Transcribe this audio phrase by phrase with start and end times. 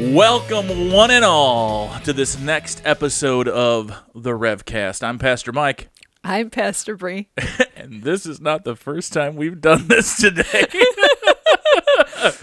[0.00, 5.02] Welcome, one and all, to this next episode of the Revcast.
[5.02, 5.88] I'm Pastor Mike,
[6.24, 7.30] I'm Pastor Bri.
[7.74, 10.66] and this is not the first time we've done this today.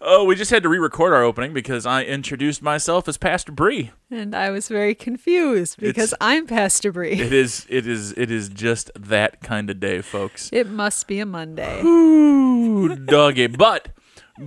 [0.00, 3.90] oh, we just had to re-record our opening because I introduced myself as Pastor Bri.
[4.10, 7.12] And I was very confused because It's- I'm Pastor Bri.
[7.20, 10.48] It is, it is, it is just that kind of day, folks.
[10.50, 11.82] It must be a Monday.
[11.82, 13.48] Ooh, doggy.
[13.48, 13.88] But,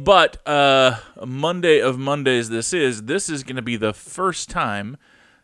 [0.03, 3.03] but, uh, Monday of Mondays, this is.
[3.03, 4.97] This is going to be the first time,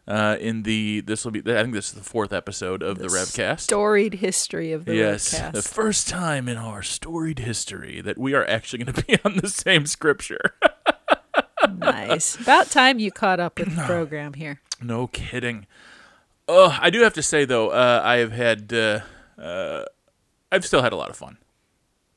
[0.08, 1.02] uh, in the.
[1.02, 1.40] This will be.
[1.40, 3.62] I think this is the fourth episode of the, Revcast.
[3.62, 5.52] Storied history of the yes, Revcast.
[5.54, 9.38] the first time in our storied history that we are actually going to be on
[9.38, 10.56] the same scripture.
[11.78, 12.36] nice.
[12.40, 14.62] About time you caught up with the program here.
[14.82, 15.68] no kidding.
[16.48, 18.74] Oh, I do have to say though, uh, I have had.
[18.74, 19.02] Uh,
[19.38, 19.86] uh,
[20.52, 21.38] I've still had a lot of fun.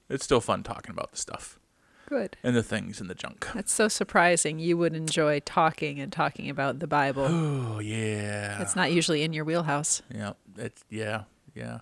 [0.08, 1.58] It's still fun talking about the stuff
[2.06, 2.36] Good.
[2.42, 3.46] and the things and the junk.
[3.54, 4.58] That's so surprising.
[4.58, 7.28] You would enjoy talking and talking about the Bible.
[7.74, 8.60] Oh yeah.
[8.62, 10.02] It's not usually in your wheelhouse.
[10.14, 11.22] Yeah, it's yeah,
[11.54, 11.80] yeah.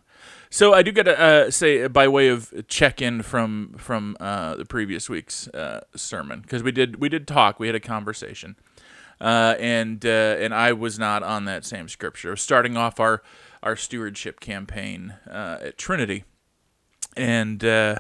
[0.49, 4.17] So I do got to uh, say, uh, by way of check in from from
[4.21, 7.81] uh, the previous week's uh, sermon, because we did we did talk, we had a
[7.81, 8.57] conversation,
[9.21, 12.37] uh, and uh, and I was not on that same scripture.
[12.37, 13.23] Starting off our
[13.63, 16.25] our stewardship campaign uh, at Trinity,
[17.17, 17.97] and uh,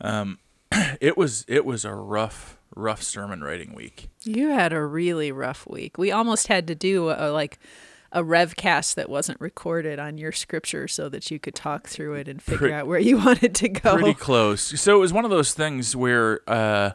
[0.00, 0.38] um,
[1.00, 4.08] it was it was a rough rough sermon writing week.
[4.24, 5.98] You had a really rough week.
[5.98, 7.58] We almost had to do a, like
[8.12, 12.28] a revcast that wasn't recorded on your scripture so that you could talk through it
[12.28, 13.94] and figure Pretty- out where you wanted to go.
[13.96, 14.80] pretty close.
[14.80, 16.92] So it was one of those things where uh,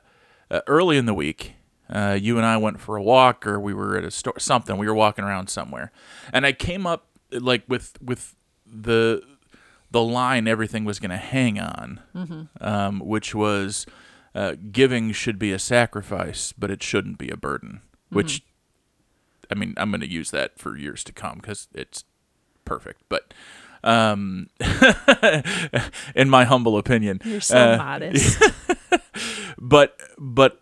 [0.50, 1.54] uh, early in the week,
[1.90, 4.78] uh, you and I went for a walk, or we were at a store, something.
[4.78, 5.92] We were walking around somewhere,
[6.32, 9.22] and I came up like with with the
[9.94, 12.02] the line everything was going to hang on,
[12.60, 13.86] um, which was
[14.36, 17.82] uh, giving should be a sacrifice, but it shouldn't be a burden.
[18.10, 18.44] Which,
[19.50, 22.04] I mean, I'm going to use that for years to come because it's
[22.66, 23.04] perfect.
[23.08, 23.34] But
[23.84, 24.50] um,
[26.16, 28.42] in my humble opinion, You're so uh, modest.
[29.60, 30.60] but but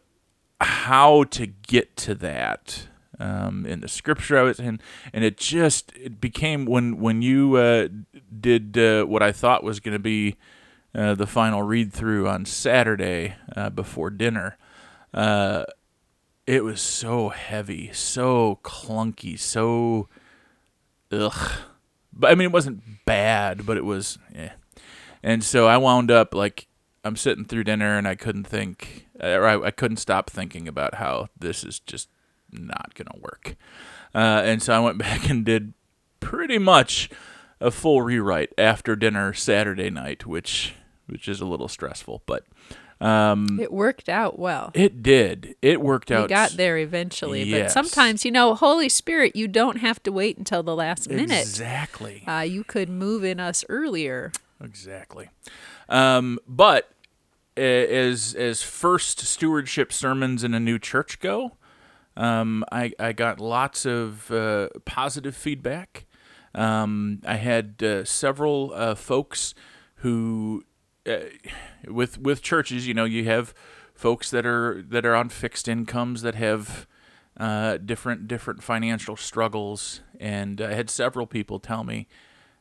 [0.59, 2.87] how to get to that
[3.21, 4.79] um, in the scripture I was in,
[5.13, 7.87] and it just it became when when you uh,
[8.39, 10.37] did uh, what I thought was going to be
[10.95, 14.57] uh, the final read through on Saturday uh, before dinner.
[15.13, 15.65] Uh,
[16.47, 20.09] it was so heavy, so clunky, so
[21.11, 21.51] ugh.
[22.11, 24.17] But I mean, it wasn't bad, but it was.
[24.35, 24.49] Eh.
[25.23, 26.67] And so I wound up like
[27.03, 30.95] I'm sitting through dinner and I couldn't think, or I, I couldn't stop thinking about
[30.95, 32.09] how this is just
[32.51, 33.55] not gonna work.
[34.13, 35.73] Uh, and so I went back and did
[36.19, 37.09] pretty much
[37.59, 40.73] a full rewrite after dinner Saturday night, which
[41.07, 42.45] which is a little stressful, but
[43.01, 44.69] um, it worked out well.
[44.75, 45.55] it did.
[45.61, 46.29] It worked We out.
[46.29, 47.73] got there eventually, Yes.
[47.73, 51.41] but sometimes, you know, Holy Spirit, you don't have to wait until the last minute.
[51.41, 52.23] Exactly.
[52.27, 54.31] Uh, you could move in us earlier.
[54.63, 55.29] Exactly.
[55.89, 56.91] Um, but
[57.57, 61.57] as as first stewardship sermons in a new church go,
[62.21, 66.05] um, I I got lots of uh, positive feedback.
[66.53, 69.55] Um, I had uh, several uh, folks
[69.95, 70.63] who,
[71.07, 71.17] uh,
[71.87, 73.55] with with churches, you know, you have
[73.95, 76.85] folks that are that are on fixed incomes that have
[77.37, 82.07] uh, different different financial struggles, and I had several people tell me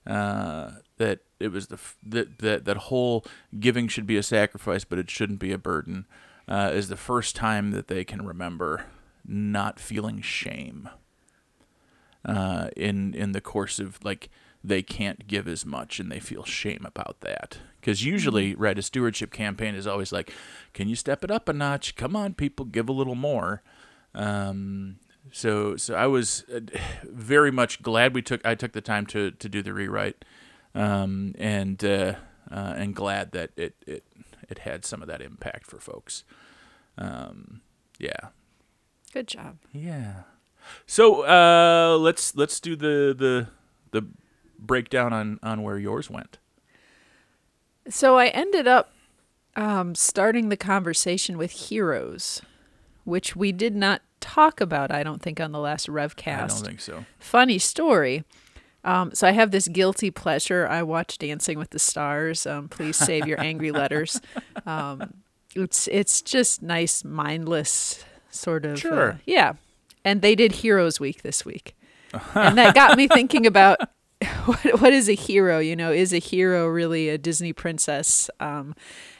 [0.06, 3.26] uh, that it was the that, that that whole
[3.58, 6.06] giving should be a sacrifice, but it shouldn't be a burden.
[6.48, 8.86] Is the first time that they can remember
[9.26, 10.88] not feeling shame
[12.24, 14.28] uh, in in the course of like
[14.62, 17.58] they can't give as much and they feel shame about that.
[17.80, 20.32] Because usually, right, a stewardship campaign is always like,
[20.74, 21.96] "Can you step it up a notch?
[21.96, 23.62] Come on, people, give a little more."
[24.14, 24.96] Um,
[25.32, 26.60] so so I was uh,
[27.04, 30.24] very much glad we took I took the time to to do the rewrite,
[30.74, 32.14] um, and uh,
[32.50, 34.04] uh, and glad that it it
[34.48, 36.24] it had some of that impact for folks.
[36.98, 37.62] Um,
[37.98, 38.28] yeah,
[39.12, 39.58] Good job.
[39.72, 40.22] yeah.
[40.86, 43.48] So uh, let's let's do the the
[43.90, 44.06] the
[44.58, 46.38] breakdown on on where yours went.
[47.88, 48.92] So I ended up
[49.56, 52.42] um, starting the conversation with heroes,
[53.04, 56.42] which we did not talk about, I don't think, on the last Revcast.
[56.42, 57.04] I don't think so.
[57.18, 58.24] Funny story.
[58.84, 60.66] Um, so I have this guilty pleasure.
[60.68, 62.46] I watch Dancing with the Stars.
[62.46, 64.20] Um, please save your angry letters.
[64.66, 65.14] Um,
[65.56, 68.72] it's it's just nice, mindless sort of.
[68.72, 69.20] uh, Sure.
[69.26, 69.54] yeah,
[70.04, 71.76] and they did Heroes Week this week,
[72.34, 73.78] and that got me thinking about
[74.44, 75.58] what, what is a hero?
[75.58, 78.30] You know, is a hero really a Disney princess?
[78.40, 78.74] Um,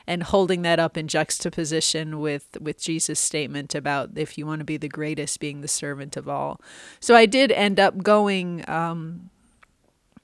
[0.07, 4.65] and holding that up in juxtaposition with with Jesus' statement about if you want to
[4.65, 6.61] be the greatest, being the servant of all.
[6.99, 8.69] So I did end up going.
[8.69, 9.31] Um,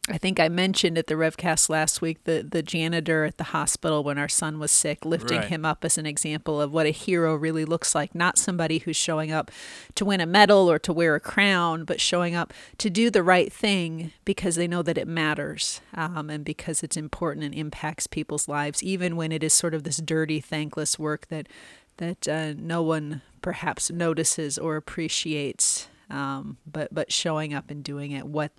[0.09, 4.05] I think I mentioned at the Revcast last week the the janitor at the hospital
[4.05, 5.49] when our son was sick, lifting Right.
[5.49, 8.15] him up as an example of what a hero really looks like.
[8.15, 9.51] Not somebody who's showing up
[9.97, 13.25] to win a medal or to wear a crown, but showing up to do the
[13.25, 18.07] right thing because they know that it matters um, and because it's important and impacts
[18.07, 21.49] people's lives, even when it is sort of this dirty, thankless work that
[21.97, 28.13] that uh, no one perhaps notices or appreciates um, but but showing up and doing
[28.13, 28.53] it what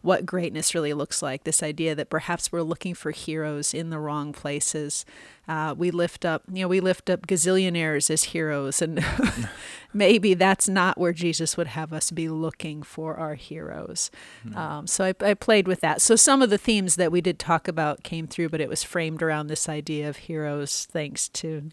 [0.00, 1.44] what greatness really looks like.
[1.44, 5.04] This idea that perhaps we're looking for heroes in the wrong places.
[5.46, 9.04] Uh, we lift up you know we lift up gazillionaires as heroes and
[9.92, 14.10] maybe that's not where jesus would have us be looking for our heroes.
[14.54, 16.00] Um, so I, I played with that.
[16.00, 18.82] So some of the themes that we did talk about came through but it was
[18.82, 21.70] framed around this idea of heroes thanks to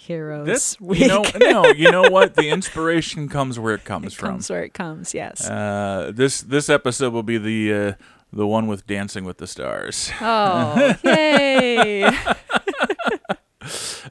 [0.00, 2.34] heroes This, week you know, no, you know what?
[2.34, 4.30] The inspiration comes where it comes it from.
[4.30, 7.92] comes where it comes yes Uh, this this episode will be the uh,
[8.32, 10.10] the one with Dancing with the Stars.
[10.20, 12.10] Oh, yay!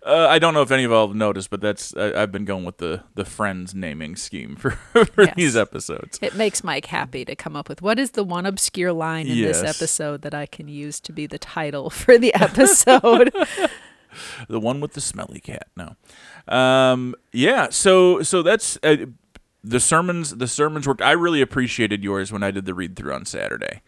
[0.05, 2.45] Uh, I don't know if any of y'all have noticed, but that's I, I've been
[2.45, 5.33] going with the the Friends naming scheme for, for Yes.
[5.35, 6.17] these episodes.
[6.21, 9.41] it makes Mike happy to come up with what is the one obscure line in
[9.41, 13.33] this episode that I can use to be the title for the episode.
[14.47, 15.67] The one with the smelly cat.
[15.75, 15.95] No,
[16.47, 17.69] um, yeah.
[17.69, 19.05] So so that's uh,
[19.63, 20.35] the sermons.
[20.35, 21.01] The sermons worked.
[21.01, 23.81] I really appreciated yours when I did the read through on Saturday.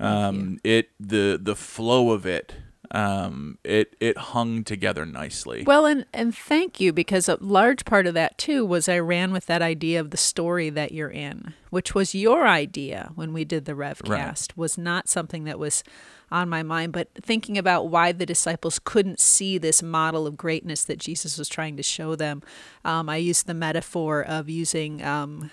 [0.00, 2.54] Um, it the the flow of it.
[2.90, 5.62] Um, it it hung together nicely.
[5.64, 9.32] well, and and thank you because a large part of that too was I ran
[9.32, 13.44] with that idea of the story that you're in, which was your idea when we
[13.44, 14.56] did the Revcast.
[14.56, 15.84] Was not something that was
[16.30, 20.84] on my mind, but thinking about why the disciples couldn't see this model of greatness
[20.84, 22.42] that Jesus was trying to show them.
[22.84, 25.50] Um, I used the metaphor of using um,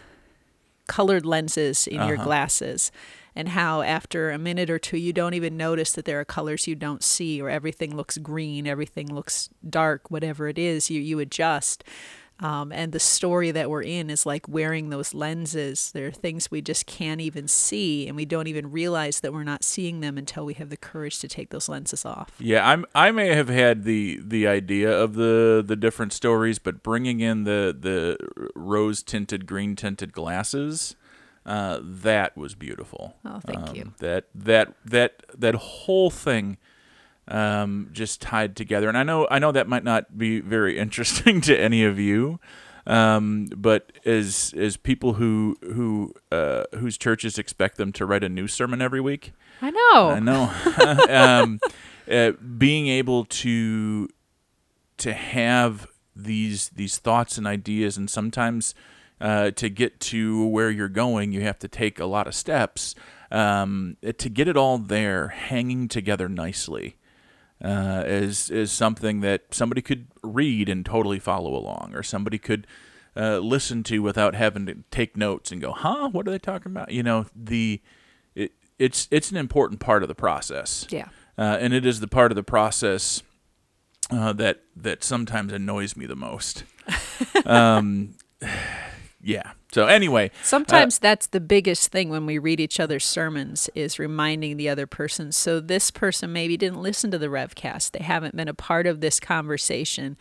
[0.87, 2.23] colored lenses in your uh-huh.
[2.23, 2.91] glasses
[3.35, 6.67] and how after a minute or two you don't even notice that there are colors
[6.67, 11.19] you don't see or everything looks green everything looks dark whatever it is you you
[11.19, 11.83] adjust
[12.39, 16.51] um, and the story that we're in is like wearing those lenses there are things
[16.51, 20.17] we just can't even see and we don't even realize that we're not seeing them
[20.17, 22.85] until we have the courage to take those lenses off Yeah, I'm.
[22.93, 27.43] I may have had the the idea of the the different stories, but bringing in
[27.45, 28.17] the the
[28.55, 30.95] rose tinted, green tinted glasses,
[31.45, 33.15] uh, that was beautiful.
[33.23, 33.93] Oh, thank Um, you.
[33.99, 36.57] That that that that whole thing
[37.27, 41.41] um, just tied together, and I know I know that might not be very interesting
[41.41, 42.39] to any of you.
[42.87, 48.29] Um, but as as people who who uh, whose churches expect them to write a
[48.29, 50.51] new sermon every week, i know I know.
[51.09, 51.59] um,
[52.09, 54.07] uh, being able to
[54.97, 58.75] to have these these thoughts and ideas, and sometimes
[59.19, 62.95] uh, to get to where you're going, you have to take a lot of steps.
[63.31, 66.95] Um, to get it all there, hanging together nicely,
[67.65, 72.67] uh, is is something that somebody could read and totally follow along, or somebody could
[73.17, 76.09] uh, listen to without having to take notes and go, "Huh?
[76.09, 77.81] What are they talking about?" You know, the
[78.35, 82.07] it, it's it's an important part of the process, yeah uh, and it is the
[82.07, 83.21] part of the process
[84.09, 86.63] uh, that that sometimes annoys me the most.
[87.45, 88.15] um,
[89.21, 89.51] yeah.
[89.75, 94.55] So anyway, Sometimes that's the biggest thing when we read each other's sermons is reminding
[94.55, 95.33] the other person.
[95.33, 97.91] So this person maybe didn't listen to the Revcast.
[97.91, 100.15] They haven't been a part of this conversation.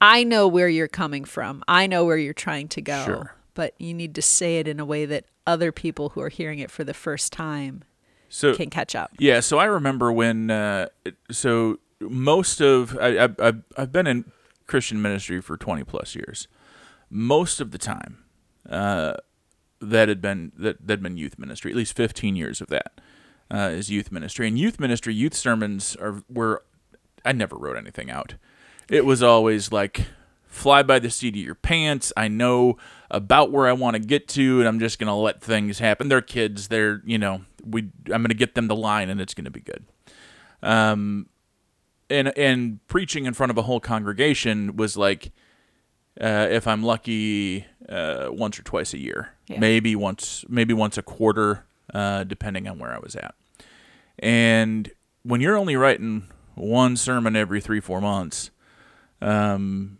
[0.00, 1.62] I know where you're coming from.
[1.68, 3.04] I know where you're trying to go.
[3.04, 3.34] Sure.
[3.54, 6.58] But you need to say it in a way that other people who are hearing
[6.58, 7.84] it for the first time
[8.28, 9.12] so can catch up.
[9.20, 10.50] Yeah, so I remember when.
[10.50, 10.88] Uh,
[11.30, 14.24] so most of I, I, I've I've been in
[14.66, 16.48] Christian ministry for twenty plus years.
[17.08, 18.24] Most of the time,
[18.68, 19.14] uh,
[19.80, 21.70] that had been that had been youth ministry.
[21.70, 23.00] At least fifteen years of that
[23.50, 24.48] uh, is youth ministry.
[24.48, 26.64] And youth ministry, youth sermons are were.
[27.24, 28.34] I never wrote anything out.
[28.88, 30.06] It was always like
[30.46, 32.12] fly by the seat of your pants.
[32.16, 32.76] I know
[33.10, 36.08] about where I want to get to, and I'm just gonna let things happen.
[36.08, 36.68] They're kids.
[36.68, 37.90] They're you know we.
[38.12, 39.84] I'm gonna get them the line, and it's gonna be good.
[40.62, 41.28] Um,
[42.10, 45.32] and and preaching in front of a whole congregation was like,
[46.20, 49.58] uh, if I'm lucky, uh, once or twice a year, Yeah.
[49.60, 53.34] maybe once, maybe once a quarter, uh, depending on where I was at.
[54.18, 54.90] And
[55.22, 58.50] when you're only writing one sermon every three four months,
[59.20, 59.98] um,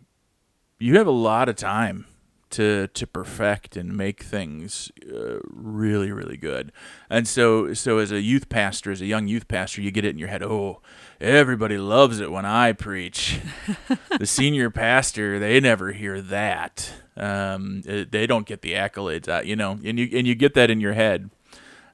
[0.77, 2.05] you have a lot of time
[2.51, 6.71] to to perfect and make things uh, really really good.
[7.09, 10.09] And so so as a youth pastor, as a young youth pastor, you get it
[10.09, 10.43] in your head.
[10.43, 10.81] Oh,
[11.19, 13.39] everybody loves it when I preach.
[14.19, 16.91] the senior pastor, they never hear that.
[17.15, 20.53] Um, uh, they don't get the accolades, uh, you know, and you and you get
[20.53, 21.29] that in your head.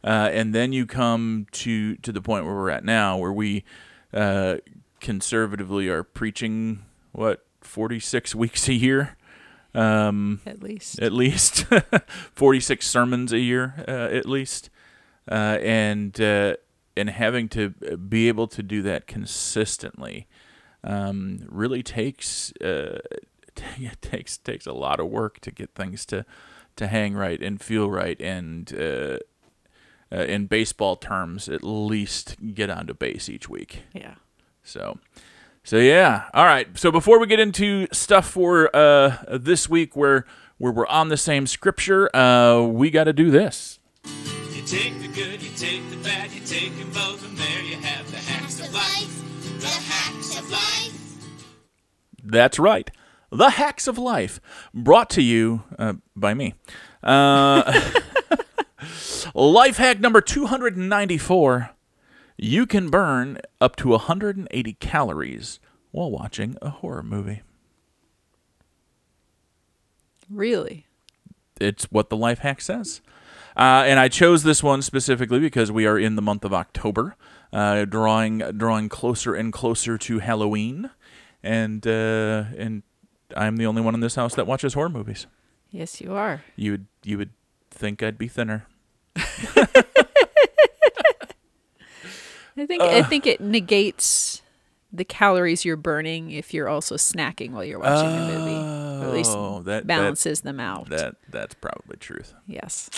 [0.03, 3.63] Uh, and then you come to to the point where we're at now, where we
[4.13, 4.57] uh,
[4.99, 9.17] conservatively are preaching what 46 weeks a year,
[9.75, 11.01] um, At least.
[11.01, 11.65] at least
[12.33, 14.69] 46 sermons a year, uh, at least,
[15.29, 16.55] uh, and uh,
[16.97, 20.27] and having to be able to do that consistently
[20.83, 22.99] um, really takes uh,
[23.77, 26.25] it takes takes a lot of work to get things to
[26.75, 29.17] to hang right and feel right and uh,
[30.11, 33.83] uh, in baseball terms at least get onto base each week.
[33.93, 34.15] Yeah.
[34.63, 34.99] So,
[35.65, 36.29] so yeah.
[36.33, 36.67] All right.
[36.77, 40.25] So before we get into stuff for uh, this week, where
[40.57, 43.79] where we're on the same scripture, uh, we got to do this.
[44.53, 47.75] You take the good, you take the bad, you take them both, and there you
[47.75, 49.59] have the hacks of life.
[49.59, 51.25] The hacks of life.
[52.23, 52.89] That's right.
[53.31, 54.39] The Hacks of Life,
[54.73, 56.53] brought to you uh, by me.
[57.03, 57.91] Uh,
[59.33, 61.71] life hack number 294
[62.37, 65.59] You can burn up to 180 calories
[65.91, 67.41] while watching a horror movie.
[70.29, 70.85] Really?
[71.59, 73.01] it's what the life hack says.
[73.55, 77.15] Uh, and I chose this one specifically because we are in the month of October,
[77.53, 80.89] uh, drawing drawing closer and closer to Halloween,
[81.41, 82.83] and uh, and
[83.35, 85.27] I'm the only one in this house that watches horror movies.
[85.71, 86.43] Yes, you are.
[86.57, 87.29] You would you would
[87.71, 88.67] think I'd be thinner.
[92.57, 94.41] I think I think it negates
[94.93, 99.03] the calories you're burning if you're also snacking while you're watching the movie.
[99.03, 100.89] Or at least Oh, that- that- balances them out.
[100.89, 102.33] That that's probably truth.
[102.47, 102.89] yes.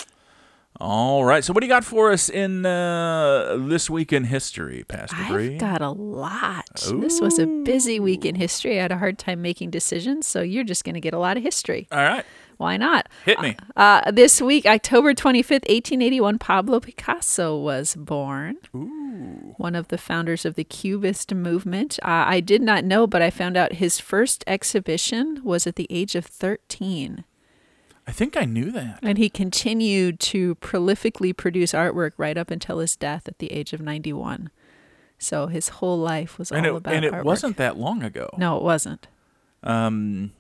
[0.80, 1.44] All right.
[1.44, 5.56] So what do you got for us in uh, this week in history, Pastor Bri?
[5.56, 6.70] I've got a lot.
[7.00, 8.78] This was a busy week in history.
[8.78, 11.36] I had a hard time making decisions, so you're just going to get a lot
[11.36, 11.88] of history.
[11.92, 12.24] All right.
[12.58, 13.08] Why not?
[13.26, 13.56] Hit me.
[13.76, 18.58] Uh, this week, October 25th, 1881, Pablo Picasso was born.
[18.76, 19.54] Ooh.
[19.58, 22.00] One of the founders of the Cubist movement.
[22.02, 25.88] Uh, I did not know, but I found out his first exhibition was at the
[25.90, 27.24] age of 13.
[28.08, 29.00] I think I knew that.
[29.04, 33.74] And he continued to prolifically produce artwork right up until his death at the age
[33.74, 34.50] of 91.
[35.20, 37.24] So his whole life was all And it, about and it artwork.
[37.24, 38.30] wasn't that long ago.
[38.38, 39.08] No, it wasn't.
[39.64, 40.32] Um,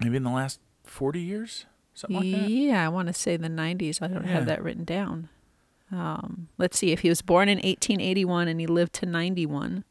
[0.00, 2.50] maybe in the last forty years, something like that.
[2.50, 4.00] Yeah, I want to say the 90s.
[4.02, 4.32] I don't Yeah.
[4.32, 5.28] have that written down.
[5.92, 6.92] Um, let's see.
[6.92, 9.84] If he was born in 1881 and he lived to 91,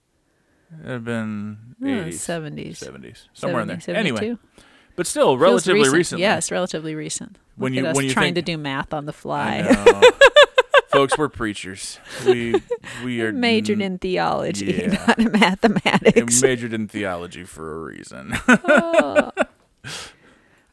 [0.79, 2.79] It'd have been 80s, 70s.
[2.79, 3.79] 70s, somewhere in there.
[3.79, 4.37] 70, Anyway,
[4.95, 5.95] but still relatively recent.
[5.97, 6.21] recently.
[6.23, 7.37] Yes, relatively recent.
[7.55, 9.61] When Look you- when you trying think- to do math on the fly.
[10.91, 11.99] Folks, we're preachers.
[12.25, 12.53] We
[13.03, 15.05] we are Majored in theology, yeah.
[15.07, 16.41] not in mathematics.
[16.41, 18.33] majored in theology for a reason.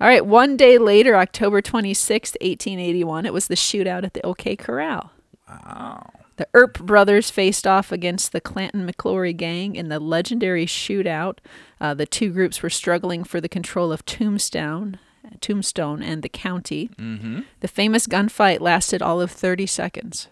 [0.00, 4.56] All right, one day later, October 26th, 1881, it was the shootout at the OK
[4.56, 5.12] Corral.
[5.48, 6.10] wow.
[6.36, 11.36] The Earp brothers faced off against the Clanton McLaury gang in the legendary shootout.
[11.78, 14.98] Uh, the two groups were struggling for the control of Tombstone,
[15.42, 16.88] Tombstone and the county.
[16.96, 17.40] Mm-hmm.
[17.60, 20.28] The famous gunfight lasted all of 30 seconds.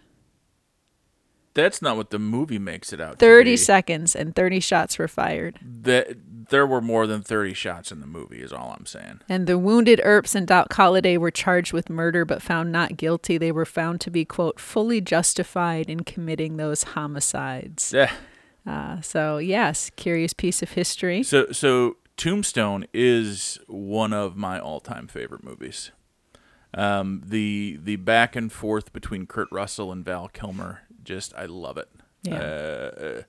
[1.59, 3.19] That's not what the movie makes it out.
[3.19, 3.57] 30 to be.
[3.57, 5.59] seconds, and 30 shots were fired.
[5.63, 6.17] That
[6.49, 8.41] there were more than thirty shots in the movie.
[8.41, 9.21] Is all I'm saying.
[9.29, 13.39] And the wounded Earps and Doc Holliday were charged with murder but found not guilty.
[13.39, 17.93] They were found to be, quote, fully justified in committing those homicides.
[17.93, 18.13] Yeah.
[18.67, 21.23] Uh, so, yes, curious piece of history.
[21.23, 25.93] So so Tombstone is one of my all-time favorite movies.
[26.75, 31.79] Um, the the back and forth between Kurt Russell and Val Kilmer, just I love
[31.79, 31.89] it.
[32.23, 32.37] Yeah.
[32.37, 33.23] Uh,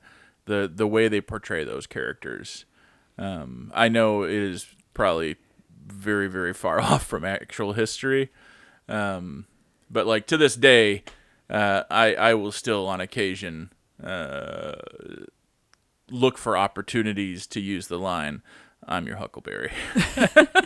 [0.45, 2.65] the the way they portray those characters.
[3.17, 5.38] Um, I know it is probably
[5.88, 8.29] very very far off from actual history,
[8.89, 9.45] um,
[9.89, 11.03] but like to this day,
[11.50, 13.71] uh, I I will still on occasion
[14.03, 14.74] uh,
[16.12, 18.41] look for opportunities to use the line,
[18.86, 19.71] "I'm your Huckleberry."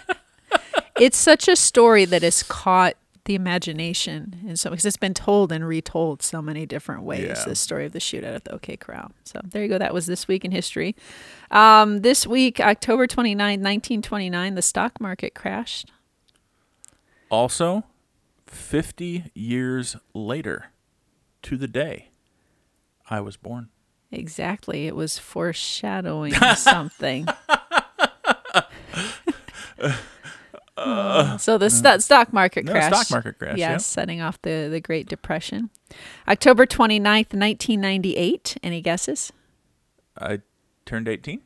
[1.00, 5.51] it's such a story that is caught the imagination and so because it's been told
[5.51, 7.44] and retold so many different ways Yeah.
[7.46, 9.12] the story of the shootout at the OK Corral.
[9.24, 9.77] So there you go.
[9.77, 10.96] That was this week in history.
[11.50, 15.89] Um, this week, October 29, 1929, the stock market crashed.
[17.30, 17.84] Also,
[18.48, 20.65] 50 years later,
[21.44, 22.10] to the day,
[23.10, 23.70] I was born.
[24.12, 24.86] Exactly.
[24.88, 27.27] It was foreshadowing something.
[31.40, 32.94] So the sto- stock market No, crash.
[32.94, 33.78] stock market crash, Yes, yeah.
[33.78, 35.70] setting off the, the Great Depression.
[36.28, 38.58] October 29th, 1998.
[38.63, 39.32] Any guesses?
[40.18, 40.42] I
[40.86, 41.42] turned 18.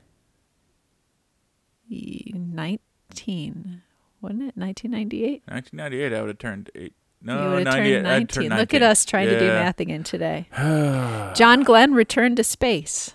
[1.89, 3.82] E- 19.
[4.22, 4.58] Wasn't it?
[4.58, 5.44] 1998?
[5.48, 6.94] 1998, I would have turned eight.
[7.22, 8.50] you No, would have 98, turned I'd 19.
[8.58, 10.48] Look at us trying to do math again today.
[11.36, 13.13] John Glenn returned to space.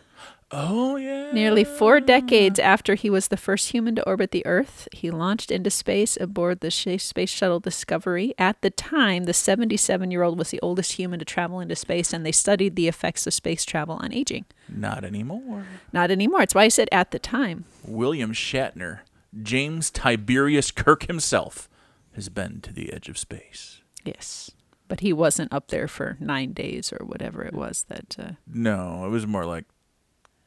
[0.53, 1.33] Oh yeah.
[1.33, 5.51] Nearly four decades after he was the first human to orbit the Earth, he launched
[5.51, 8.35] into space aboard the Space Shuttle Discovery.
[8.39, 12.13] At the time, the 77 year old was the oldest human to travel into space,
[12.13, 14.45] and they studied the effects of space travel on aging.
[14.69, 15.65] Not anymore.
[15.93, 16.43] Not anymore.
[16.43, 17.65] It's why I said at the time.
[17.85, 19.01] William Shatner,
[19.43, 21.69] James Tiberius Kirk himself,
[22.15, 23.81] has been to the edge of space.
[24.05, 24.51] Yes.
[24.89, 28.17] But he wasn't up there for nine days or whatever it was that.
[28.19, 29.65] Uh, No, it was more like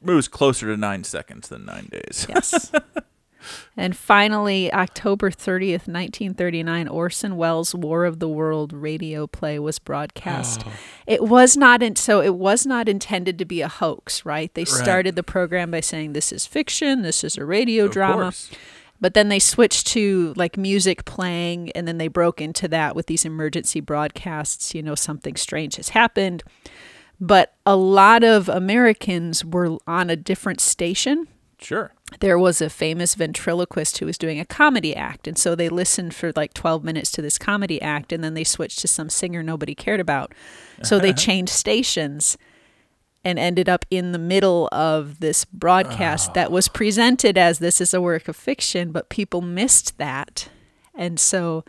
[0.02, 2.26] it was closer to nine seconds than nine days.
[2.28, 2.70] Yes.
[3.76, 10.62] and finally, October 30th, 1939, Orson Welles' War of the World radio play was broadcast.
[10.66, 10.72] Oh.
[11.06, 14.52] It was not in, so it was not intended to be a hoax, right?
[14.54, 18.22] They started the program by saying this is fiction, this is a radio Of drama.
[18.24, 18.50] course.
[18.98, 23.06] But then they switched to like music playing, and then they broke into that with
[23.06, 24.74] these emergency broadcasts.
[24.74, 26.42] You know, something strange has happened.
[27.20, 31.28] But a lot of Americans were on a different station.
[31.58, 31.92] Sure.
[32.20, 35.26] There was a famous ventriloquist who was doing a comedy act.
[35.26, 38.44] And so they listened for like 12 minutes to this comedy act, and then they
[38.44, 40.32] switched to some singer nobody cared about.
[40.82, 42.36] So they changed stations
[43.24, 47.92] and ended up in the middle of this broadcast that was presented as this is
[47.92, 50.48] a work of fiction, but people missed that.
[50.94, 51.64] And so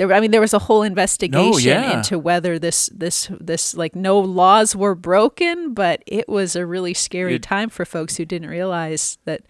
[0.00, 1.98] there I mean there was a whole investigation yeah.
[1.98, 6.94] into whether this this this like no laws were broken, but it was a really
[6.94, 9.42] scary It- time for folks who didn't realize that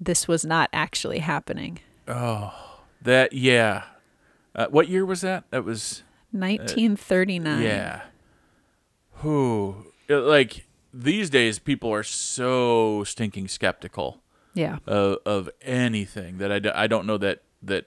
[0.00, 1.80] this was not actually happening.
[2.06, 2.54] Oh,
[3.02, 3.84] that yeah.
[4.54, 5.44] Uh, what year was that?
[5.50, 7.62] That was 1939.
[7.62, 8.02] yeah.
[9.14, 14.22] Who like these days people are so stinking skeptical
[14.54, 14.78] Yeah.
[14.86, 17.86] of, of anything that I, d- I don't know that that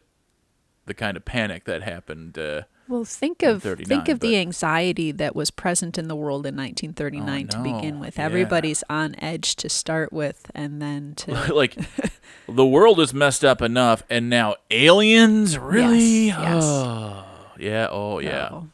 [0.86, 5.12] the kind of panic that happened uh, Well, think of think of but- the anxiety
[5.12, 8.18] that was present in the world in 1939 to begin with.
[8.18, 8.26] yeah.
[8.26, 11.78] Everybody's on edge to start with, and then to like
[12.50, 16.64] the world is messed up enough and now aliens really Yes, yes.
[16.64, 17.26] oh
[17.60, 18.68] yeah oh yeah Oh,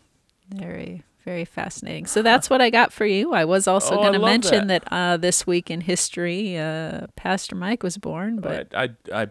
[0.50, 2.06] very very fascinating.
[2.06, 3.34] So that's what I got for you.
[3.34, 7.54] I was also Oh, going to mention that, uh, this week in history, uh, Pastor
[7.54, 9.28] Mike was born, but I, I I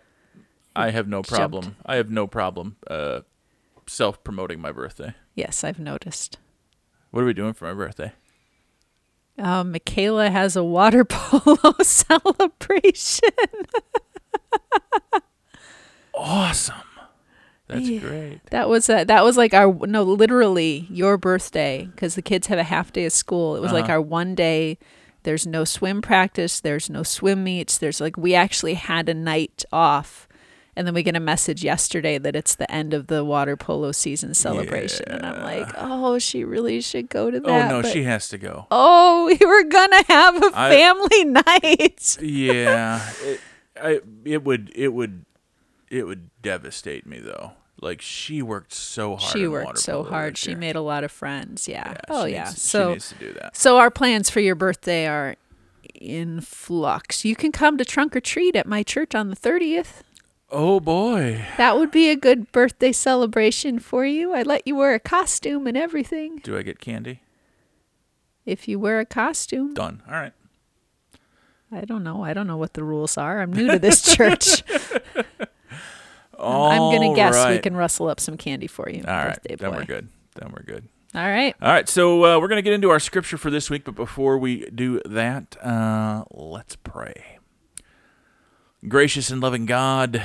[0.77, 3.21] I have no problem I have no problem uh
[3.87, 6.39] self promoting my birthday yes, I've noticed.
[7.11, 8.13] what are we doing for my birthday
[9.39, 13.31] Uh, Michaela has a water polo celebration.
[16.15, 16.75] awesome
[17.69, 17.99] that's Yeah.
[18.01, 22.47] great That was uh that was like our no literally your birthday because the kids
[22.47, 23.57] have a half day of school.
[23.57, 23.95] It was like Uh-huh.
[23.95, 24.79] our one day.
[25.25, 26.61] There's no swim practice.
[26.61, 27.79] There's no swim meets.
[27.79, 30.26] There's like we actually had a night off,
[30.77, 33.93] and then we get a message yesterday that it's the end of the water polo
[33.93, 37.67] season celebration, and I'm like, oh, she really should go to oh, that.
[37.67, 41.25] oh no but- she has to go Oh, we were gonna have a I- family
[41.25, 42.19] night.
[42.21, 43.41] yeah it,
[43.81, 45.25] I it would it would
[45.91, 50.39] it would devastate me though like she worked so hard She worked so hard.
[50.39, 51.69] she made a lot of friends.
[51.69, 51.91] Yeah.
[51.93, 52.45] Yeah, oh yeah.
[52.45, 55.37] needs- so she needs to do that So our plans for your birthday are
[55.95, 57.25] in flux.
[57.25, 60.03] You can come to trunk or treat at my church on the 30th.
[60.51, 64.35] Oh boy That would be a good birthday celebration for you.
[64.35, 66.39] I'd let you wear a costume and everything.
[66.39, 67.21] do I get candy
[68.45, 70.33] If you wear a costume, done all right
[71.73, 72.23] I don't know.
[72.23, 73.41] I don't know what the rules are.
[73.43, 74.63] I'm new to this church.
[76.39, 79.03] I'm going to guess we can rustle up some candy for you.
[79.07, 80.09] All right, birthday then we're good.
[80.37, 80.89] Then we're good.
[81.15, 81.55] All right.
[81.61, 83.95] All right, so uh, we're going to get into our scripture for this week, but
[83.95, 87.36] before we do that, uh, let's pray.
[88.89, 90.23] Gracious and loving God,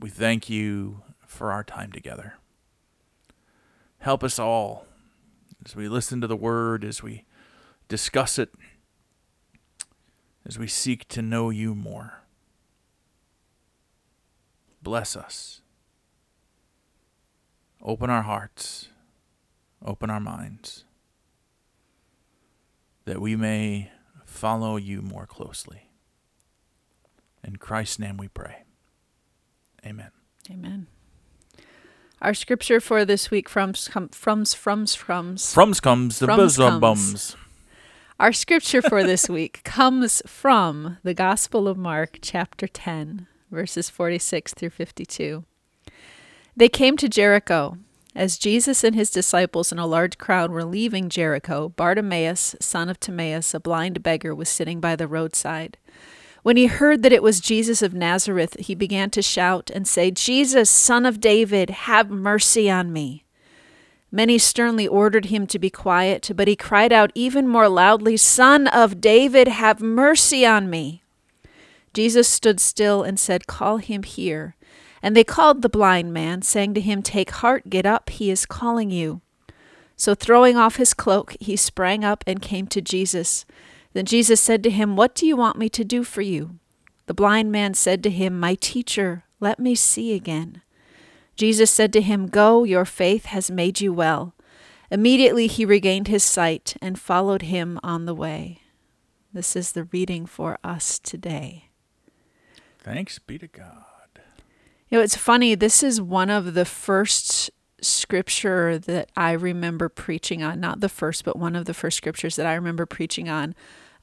[0.00, 2.34] we thank you for our time together.
[3.98, 4.86] Help us all
[5.64, 7.24] as we listen to the word, as we
[7.88, 8.50] discuss it,
[10.46, 12.22] as we seek to know you more.
[14.82, 15.62] Bless us.
[17.82, 18.88] Open our hearts
[19.84, 20.84] open our minds
[23.04, 23.90] that we may
[24.24, 25.90] follow you more closely.
[27.44, 28.64] In Christ's name we pray.
[29.84, 30.10] Amen.
[30.50, 30.86] Amen.
[32.22, 37.36] Our scripture for this week from from from from from Frums comes the buzzer bums.
[38.18, 44.54] Our scripture for this week comes from the Gospel of Mark, chapter 10, verses 46
[44.54, 45.44] through 52.
[46.56, 47.78] They came to Jericho.
[48.14, 53.00] As Jesus and his disciples and a large crowd were leaving Jericho, Bartimaeus, son of
[53.00, 55.76] Timaeus, a blind beggar, was sitting by the roadside.
[56.44, 60.10] When he heard that it was Jesus of Nazareth, he began to shout and say,
[60.10, 63.24] Jesus, son of David, have mercy on me.
[64.12, 68.66] Many sternly ordered him to be quiet, but he cried out even more loudly, Son
[68.66, 71.02] of David, have mercy on me.
[71.94, 74.54] Jesus stood still and said, Call him here.
[75.02, 78.44] And they called the blind man, saying to him, Take heart, get up, he is
[78.44, 79.22] calling you.
[79.96, 83.46] So throwing off his cloak, he sprang up and came to Jesus.
[83.94, 86.58] Then Jesus said to him, What do you want me to do for you?
[87.06, 90.62] The blind man said to him, My teacher, let me see again.
[91.36, 94.34] Jesus said to him, Go, your faith has made you well.
[94.90, 98.60] Immediately he regained his sight and followed him on the way.
[99.32, 101.70] This is the reading for us today.
[102.80, 103.84] Thanks be to God.
[104.88, 105.54] You know, it's funny.
[105.54, 110.60] This is one of the first scripture that I remember preaching on.
[110.60, 113.54] Not the first, but one of the first scriptures that I remember preaching on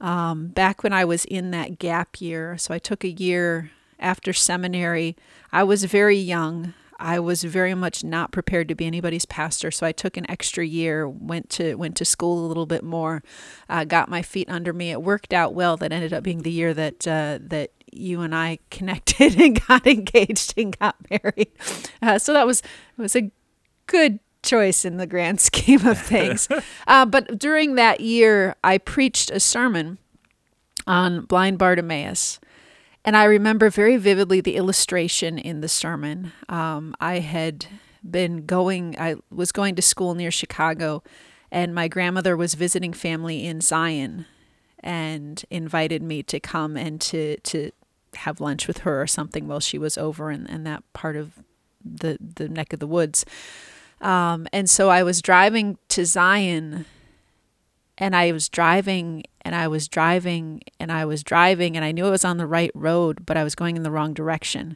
[0.01, 2.57] um, back when I was in that gap year.
[2.57, 5.15] So I took a year after seminary.
[5.53, 6.73] I was very young.
[6.99, 10.63] I was very much not prepared to be anybody's pastor, so I took an extra
[10.63, 13.23] year, went to went to school a little bit more,
[13.69, 14.91] uh, got my feet under me.
[14.91, 15.77] It worked out well.
[15.77, 19.87] That ended up being the year that uh, that you and I connected and got
[19.87, 21.51] engaged and got married.
[22.03, 22.61] Uh, so that was
[22.97, 23.31] was a
[23.87, 26.47] good choice in the grand scheme of things.
[26.87, 29.97] uh, but during that year, I preached a sermon
[30.87, 32.39] on blind Bartimaeus.
[33.03, 36.33] And I remember very vividly the illustration in the sermon.
[36.49, 37.65] Um, I had
[38.07, 41.03] been going, I was going to school near Chicago,
[41.51, 44.25] and my grandmother was visiting family in Zion
[44.79, 47.71] and invited me to come and to, to
[48.15, 51.39] have lunch with her or something while she was over in, in that part of
[51.83, 53.25] the, the neck of the woods.
[54.01, 56.85] Um, and so I was driving to Zion
[57.97, 62.07] and I was driving and I was driving and I was driving and I knew
[62.07, 64.75] I was on the right road, but I was going in the wrong direction.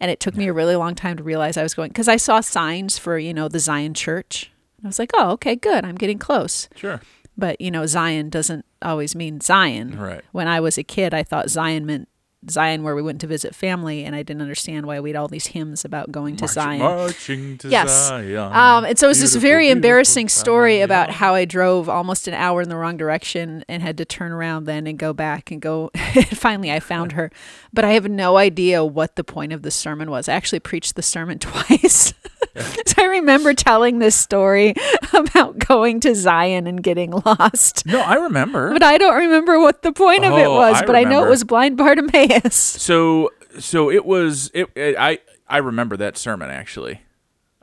[0.00, 2.16] And it took me a really long time to realize I was going because I
[2.16, 4.52] saw signs for, you know, the Zion church.
[4.82, 5.84] I was like, oh, okay, good.
[5.84, 6.68] I'm getting close.
[6.76, 7.00] Sure.
[7.36, 9.98] But, you know, Zion doesn't always mean Zion.
[9.98, 10.22] Right.
[10.30, 12.08] When I was a kid, I thought Zion meant
[12.50, 15.28] Zion where we went to visit family, and I didn't understand why we had all
[15.28, 16.80] these hymns about going to Zion.
[16.80, 18.08] Marching to Yes.
[18.08, 18.52] Zion.
[18.52, 20.84] Um, and so it was this very embarrassing story Zion.
[20.84, 24.32] about how I drove almost an hour in the wrong direction and had to turn
[24.32, 25.90] around then and go back and go.
[26.34, 27.30] Finally, I found her,
[27.72, 30.28] but I have no idea what the point of the sermon was.
[30.28, 32.12] I actually preached the sermon twice.
[32.86, 34.74] so I remember telling this story
[35.12, 37.84] about going to Zion and getting lost.
[37.86, 38.72] No, I remember.
[38.72, 41.24] But I don't remember what the point of it Oh, was, I but I know
[41.24, 42.33] it was blind Bartimaeus.
[42.54, 45.18] So so it was it, it I
[45.48, 47.00] I remember that sermon actually.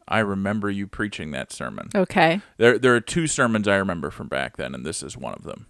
[0.08, 1.90] I remember you preaching that sermon.
[1.96, 2.42] Okay.
[2.58, 5.44] There there are two sermons I remember from back then, and this is one of
[5.44, 5.68] them.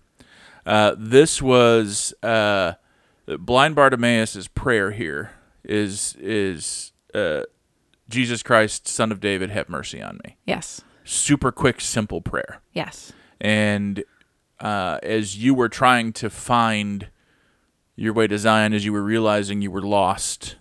[0.66, 2.74] Uh, this was uh,
[3.28, 5.32] blind Bartimaeus' prayer here
[5.64, 7.44] is is uh,
[8.10, 10.38] Jesus Christ, Son of David, have mercy on me.
[10.46, 10.82] Yes.
[11.04, 12.62] Super quick, simple prayer.
[12.74, 13.14] Yes.
[13.40, 14.04] And
[14.60, 17.08] uh, as you were trying to find
[17.95, 20.56] your way to Zion, as you were realizing you were lost,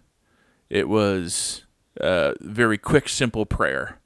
[0.69, 1.65] it was
[2.01, 3.99] a very quick, simple prayer.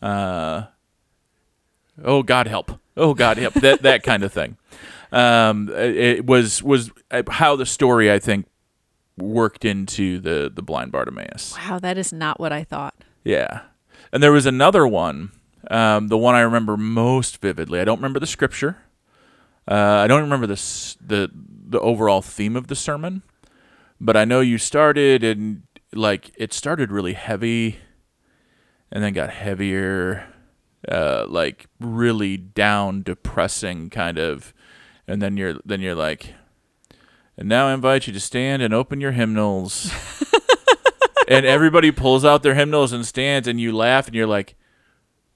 [0.00, 0.64] Uh,
[2.02, 2.80] oh God, help!
[2.96, 3.54] Oh God, help!
[3.54, 4.56] that that kind of thing.
[5.12, 8.46] Um, it, it was was uh, how the story I think
[9.18, 11.54] worked into the the blind Bartimaeus.
[11.58, 12.94] Wow, that is not what I thought.
[13.24, 13.62] Yeah.
[14.12, 15.30] And there was another one,
[15.70, 17.80] um, the one I remember most vividly.
[17.80, 18.78] I don't remember the scripture.
[19.68, 21.30] Uh, I don't remember the, the
[21.70, 23.22] the overall theme of the sermon,
[24.00, 27.78] but I know you started and like it started really heavy,
[28.92, 30.26] and then got heavier,
[30.88, 34.52] uh, like really down, depressing kind of,
[35.08, 36.34] and then you're then you're like,
[37.36, 39.92] and now I invite you to stand and open your hymnals.
[41.30, 44.56] And everybody pulls out their hymnals and stands and you laugh and you're like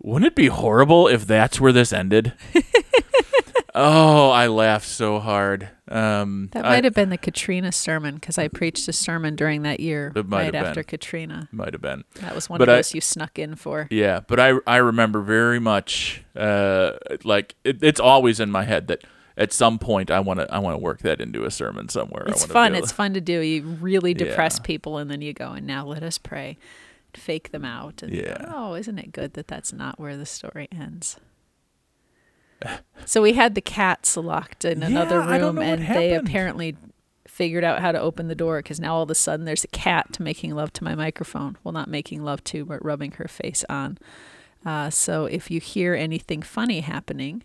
[0.03, 2.35] wouldn't it be horrible if that's where this ended
[3.75, 8.39] oh i laughed so hard um That I- might have been the Katrina sermon because
[8.39, 10.85] I preached a sermon during that year, It right after been.
[10.85, 11.49] Katrina.
[11.53, 13.87] might have been That was one But of I- those you snuck in for.
[13.91, 16.93] yeah but i i remember very much uh
[17.25, 19.03] like it, it's always in my head that
[19.37, 22.25] at some point i want to i want to work that into a sermon somewhere
[22.29, 22.75] It's fun.
[22.75, 23.41] It's fun to do.
[23.41, 24.63] You really depress Yeah.
[24.65, 26.57] people, and then you go and now let us pray,
[27.15, 28.53] fake them out, and go, Yeah.
[28.55, 31.19] oh, isn't it good that that's not where the story ends?
[33.07, 36.77] So we had the cats locked in another don't room, and they apparently
[37.29, 39.69] figured out how to open the door because now all of a sudden there's a
[39.69, 41.57] cat making love to my microphone.
[41.65, 43.99] Well, not making love to, but rubbing her face on.
[44.65, 47.43] Uh, so if you hear anything funny happening,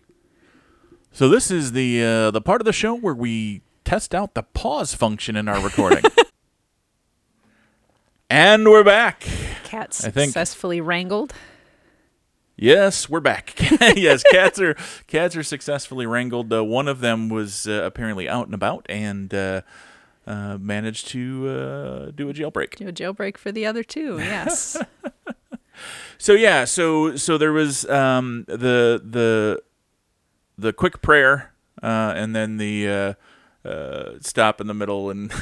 [1.12, 4.44] So this is the uh, the part of the show where we test out the
[4.44, 6.04] pause function in our recording.
[8.30, 9.26] and we're back.
[9.64, 11.32] Cats I think- successfully wrangled.
[12.60, 13.54] Yes, we're back.
[13.96, 16.52] yes, cats are cats are successfully wrangled.
[16.52, 19.62] Uh, one of them was uh, apparently out and about and uh,
[20.26, 22.76] uh, managed to uh, do a jailbreak.
[22.76, 24.18] Do a jailbreak for the other two.
[24.18, 24.76] Yes.
[26.18, 29.62] So yeah, so so there was um, the the
[30.58, 33.16] the quick prayer, uh, and then the
[33.64, 35.32] uh, uh, stop in the middle, and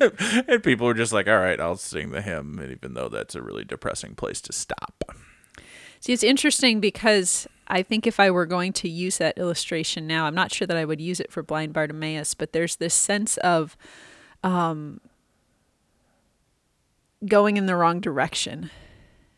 [0.46, 3.42] and people were just like, "All right, I'll sing the hymn," even though that's a
[3.42, 5.02] really depressing place to stop.
[6.00, 10.26] See, it's interesting because I think if I were going to use that illustration now,
[10.26, 13.36] I'm not sure that I would use it for blind Bartimaeus, but there's this sense
[13.38, 13.76] of
[14.44, 15.00] um,
[17.26, 18.70] going in the wrong direction.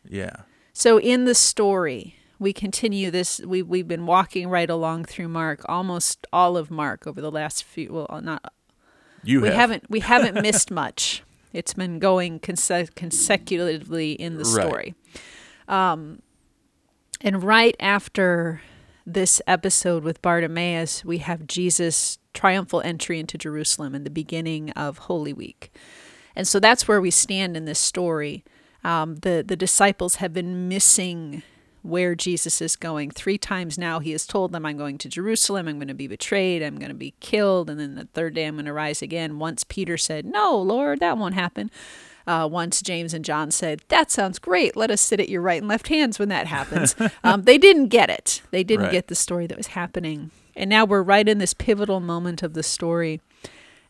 [0.07, 0.35] Yeah,
[0.73, 3.39] So in the story, we continue this.
[3.41, 7.63] We we've been walking right along through Mark, almost all of Mark over the last
[7.63, 7.91] few.
[7.93, 8.53] Well, not
[9.23, 9.55] you we have.
[9.57, 11.21] haven't we haven't missed much.
[11.51, 14.63] It's been going conse- consecutively in the story.
[14.63, 14.67] Right.
[14.69, 14.95] story.
[15.67, 16.21] Um,
[17.21, 18.61] and right after
[19.05, 24.99] this episode with Bartimaeus, we have Jesus' triumphal entry into Jerusalem in the beginning of
[24.99, 25.73] Holy Week.
[26.35, 28.43] And so that's where we stand in this story.
[28.83, 31.43] Um, the, the disciples have been missing
[31.81, 33.11] where Jesus is going.
[33.11, 36.07] Three times now he has told them, I'm going to Jerusalem, I'm going to be
[36.07, 39.01] betrayed, I'm going to be killed, and then the third day I'm going to rise
[39.01, 39.39] again.
[39.39, 41.71] Once Peter said, No, Lord, that won't happen.
[42.29, 44.75] Uh, once James and John said, That sounds great.
[44.75, 46.95] Let us sit at your right and left hands when that happens.
[47.23, 48.43] um, they didn't get it.
[48.51, 48.91] They didn't Right.
[48.91, 50.29] get the story that was happening.
[50.55, 53.19] And now we're right in this pivotal moment of the story.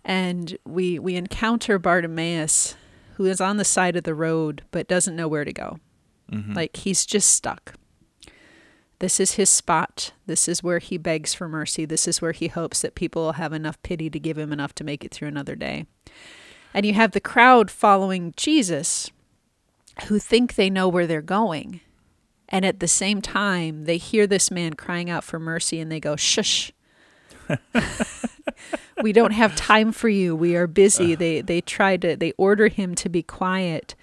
[0.05, 2.75] And we, we encounter Bartimaeus,
[3.15, 5.79] who is on the side of the road but doesn't know where to go.
[6.53, 7.73] Like he's just stuck.
[8.99, 10.13] This is his spot.
[10.27, 11.85] This is where he begs for mercy.
[11.85, 14.73] This is where he hopes that people will have enough pity to give him enough
[14.75, 15.85] to make it through another day.
[16.73, 19.11] And you have the crowd following Jesus
[20.05, 21.81] who think they know where they're going.
[22.47, 25.99] And at the same time, they hear this man crying out for mercy and they
[25.99, 26.71] go, shush.
[29.01, 30.35] we don't have time for you.
[30.35, 31.15] We are busy.
[31.15, 33.95] They they try to they order him to be quiet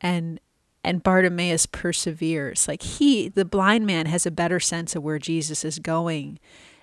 [0.00, 0.40] and
[0.84, 2.68] and Bartimaeus perseveres.
[2.68, 6.38] Like he the blind man has a better sense of where Jesus is going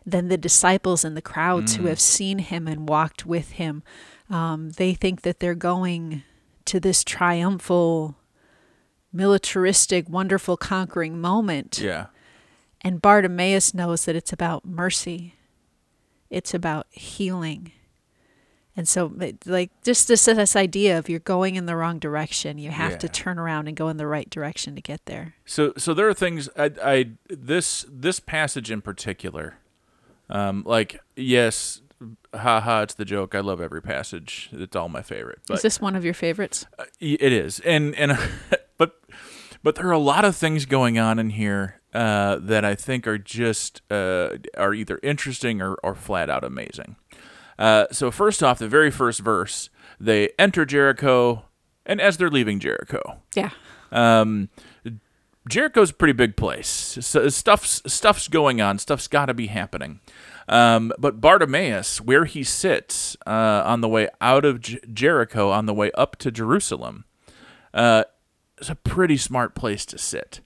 [0.05, 1.89] than the disciples and the crowds who mm.
[1.89, 3.81] have seen him and walked with him.
[4.29, 6.23] Um, they think that they're going
[6.65, 8.17] to this triumphal,
[9.13, 11.79] militaristic, wonderful conquering moment.
[11.79, 12.07] yeah,
[12.81, 15.35] And Bartimaeus knows that it's about mercy,
[16.29, 17.71] it's about healing.
[18.77, 19.13] And so,
[19.45, 23.07] like, just this, this idea of you're going in the wrong direction, you have to
[23.07, 25.35] turn around and go in the right direction to get there.
[25.45, 29.59] So so there are things I, I this this passage in particular,
[30.29, 31.81] um, like yes,
[32.34, 33.36] haha, it's the joke.
[33.36, 34.49] I love every passage.
[34.51, 35.39] It's all my favorite.
[35.47, 36.65] But is this one of your favorites?
[37.01, 38.17] Y- It is, and and
[38.77, 38.99] but
[39.63, 43.08] but there are a lot of things going on in here uh, that I think
[43.08, 46.95] are just uh, are either interesting or, or flat out amazing.
[47.58, 51.45] Uh, so first off, the very first verse, they enter Jericho,
[51.86, 53.51] and as they're leaving Jericho, Yeah.
[53.93, 54.49] um,
[55.47, 56.97] Jericho's a pretty big place.
[57.01, 58.77] So stuff's stuff's going on.
[58.79, 59.99] Stuff's got to be happening.
[60.47, 65.65] Um, but Bartimaeus, where he sits uh, on the way out of J- Jericho, on
[65.65, 67.05] the way up to Jerusalem,
[67.73, 68.03] uh,
[68.60, 70.41] is a pretty smart place to sit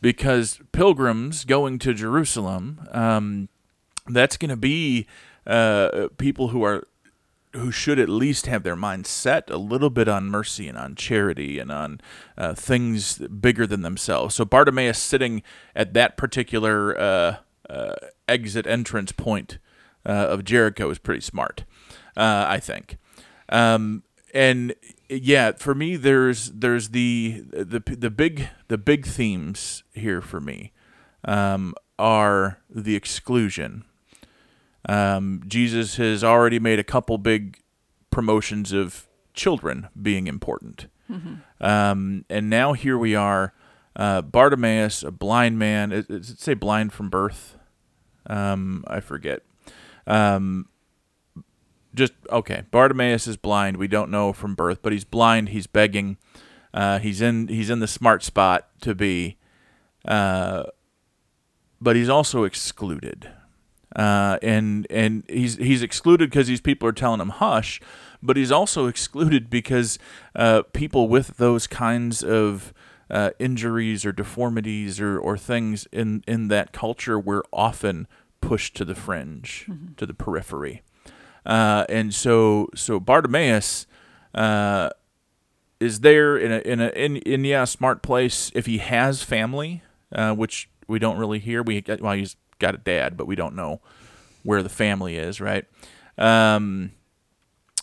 [0.00, 3.48] because pilgrims going to Jerusalem, um,
[4.08, 5.06] that's going to be
[5.46, 6.86] uh, people who are
[7.54, 10.94] who should at least have their minds set a little bit on mercy and on
[10.94, 12.00] charity and on
[12.38, 14.34] uh, things bigger than themselves.
[14.34, 15.42] So Bartimaeus sitting
[15.76, 16.98] at that particular
[17.68, 17.94] uh,
[18.28, 19.58] exit entrance point
[20.04, 21.64] uh, of Jericho is pretty smart,
[22.16, 22.98] uh, I think.
[23.48, 24.02] Um,
[24.34, 24.74] and
[25.08, 30.72] yeah, for me, there's there's the the the big the big themes here for me
[31.24, 33.84] um, are the exclusion
[34.88, 37.58] um, Jesus has already made a couple big
[38.10, 40.86] promotions of children being important.
[41.60, 43.52] Um, and now here we are,
[43.96, 45.92] uh, Bartimaeus, a blind man.
[45.92, 47.56] Is it say blind from birth?
[48.26, 49.42] Um, I forget.
[50.06, 50.68] Um,
[51.94, 52.62] just okay.
[52.70, 53.76] Bartimaeus is blind.
[53.76, 55.50] We don't know from birth, but he's blind.
[55.50, 56.16] He's begging.
[56.74, 57.48] Uh, he's in.
[57.48, 59.36] He's in the smart spot to be.
[60.06, 60.64] Uh,
[61.80, 63.28] but he's also excluded.
[63.96, 67.80] uh, and and he's he's excluded because these people are telling him hush,
[68.22, 69.98] but he's also excluded because
[70.34, 72.72] uh, people with those kinds of
[73.12, 78.08] uh, injuries or deformities or, or things in, in that culture were often
[78.40, 80.82] pushed to the fringe, to the periphery.
[81.44, 83.86] Uh, and so so Bartimaeus
[84.34, 84.90] uh,
[85.80, 89.22] is there in a in a in, in yeah a smart place if he has
[89.22, 91.62] family, uh, which we don't really hear.
[91.62, 93.80] We well he's got a dad, but we don't know
[94.44, 95.64] where the family is, right?
[96.16, 96.92] Um,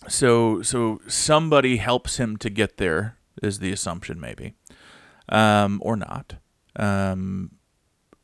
[0.08, 4.54] so so somebody helps him to get there is the assumption maybe,
[5.30, 6.36] um, or not.
[6.76, 7.52] Um,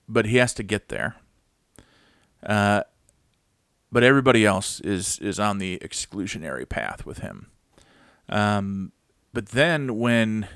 [0.08, 1.16] but he has to get there.
[2.46, 2.82] Uh,
[3.92, 7.48] but everybody else is is on the exclusionary path with him.
[8.30, 8.92] Um,
[9.34, 10.48] but then when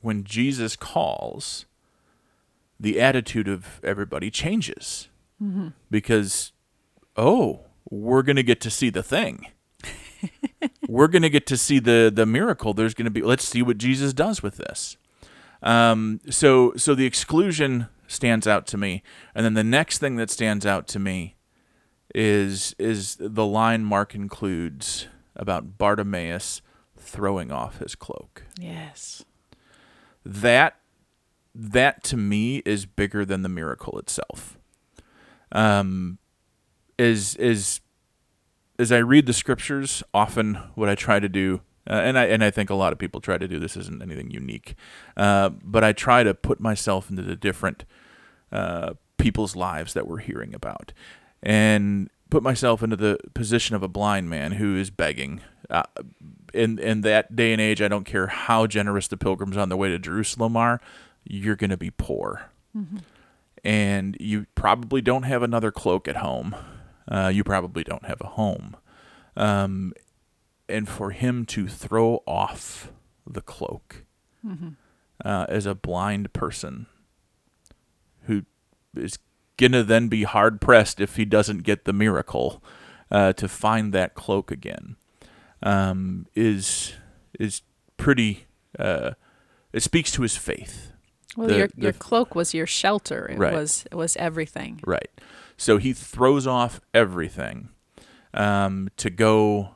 [0.00, 1.66] when Jesus calls,
[2.78, 5.08] the attitude of everybody changes
[5.90, 6.52] because
[7.16, 9.46] oh, we're gonna get to see the thing.
[10.88, 12.74] we're gonna get to see the the miracle.
[12.74, 14.96] There's gonna be let's see what Jesus does with this.
[15.62, 19.02] Um, so so the exclusion stands out to me,
[19.34, 21.36] and then the next thing that stands out to me
[22.14, 26.62] is is the line Mark includes about Bartimaeus
[26.96, 28.44] throwing off his cloak.
[28.58, 29.24] Yes.
[30.24, 30.76] That
[31.54, 34.58] that to me is bigger than the miracle itself.
[35.52, 36.18] Um,
[36.98, 37.80] is is
[38.78, 42.44] as I read the scriptures, often what I try to do, uh, and I and
[42.44, 44.74] I think a lot of people try to do this isn't anything unique,
[45.16, 47.84] uh, but I try to put myself into the different
[48.52, 50.92] uh, people's lives that we're hearing about,
[51.42, 55.40] and put myself into the position of a blind man who is begging.
[55.70, 55.82] Uh,
[56.54, 59.78] in in that day and age, I don't care how generous the pilgrims on their
[59.78, 60.80] way to Jerusalem are,
[61.24, 62.50] you're going to be poor,
[63.64, 66.54] and you probably don't have another cloak at home.
[67.06, 68.76] Uh, you probably don't have a home,
[69.36, 69.92] um,
[70.68, 72.92] and for him to throw off
[73.26, 74.04] the cloak
[75.24, 76.86] uh, as a blind person
[78.22, 78.42] who
[78.96, 79.18] is
[79.56, 82.62] gonna then be hard pressed if he doesn't get the miracle
[83.10, 84.96] uh, to find that cloak again
[85.62, 86.94] um, is
[87.38, 87.62] is
[87.96, 88.46] pretty.
[88.78, 89.12] Uh,
[89.72, 90.92] it speaks to his faith,
[91.36, 93.26] Well, The- your the- your cloak was your shelter.
[93.28, 93.52] It Right.
[93.52, 94.80] was it was everything.
[94.86, 95.10] right?
[95.56, 97.70] So he throws off everything
[98.32, 99.70] um, to go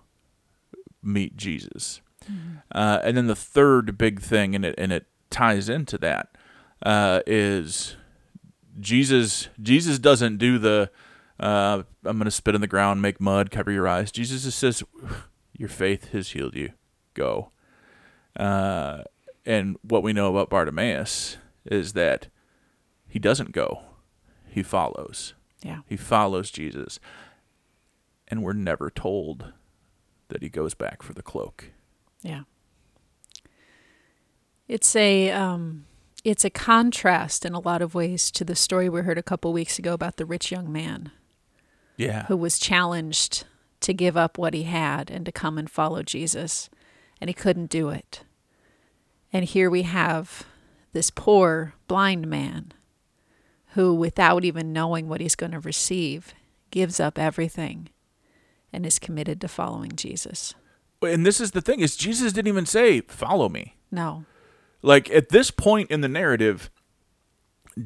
[1.03, 2.01] meet Jesus,
[2.75, 6.37] uh, and then the third big thing, and it and it ties into that,
[6.85, 7.97] uh, is
[8.81, 9.49] Jesus.
[9.61, 10.91] Jesus doesn't do the
[11.43, 14.13] uh, I'm going to spit in the ground, make mud, cover your eyes.
[14.13, 14.83] Jesus just says,
[15.57, 16.71] "Your faith has healed you.
[17.15, 17.51] Go."
[18.37, 19.03] Uh,
[19.45, 22.29] and what we know about Bartimaeus is that
[23.09, 23.83] he doesn't go;
[24.49, 25.35] he follows.
[25.63, 25.81] Yeah.
[25.87, 27.01] He follows Jesus,
[28.29, 29.53] and we're never told
[30.33, 31.71] that he goes back for the cloak.
[32.23, 32.43] Yeah.
[34.69, 35.87] It's a um,
[36.25, 39.53] it's a contrast in a lot of ways to the story we heard a couple
[39.53, 41.11] weeks ago about the rich young man
[41.97, 43.45] Yeah, who was challenged
[43.81, 46.71] to give up what he had and to come and follow Jesus,
[47.21, 48.23] and he couldn't do it.
[49.33, 50.45] And here we have
[50.93, 52.73] this poor blind man
[53.75, 56.35] who, without even knowing what he's going to receive,
[56.71, 57.89] gives up everything
[58.73, 60.55] and is committed to following Jesus.
[61.03, 64.25] and this is the thing: is Jesus didn't even say, "Follow me." No.
[64.83, 66.71] like at this point in the narrative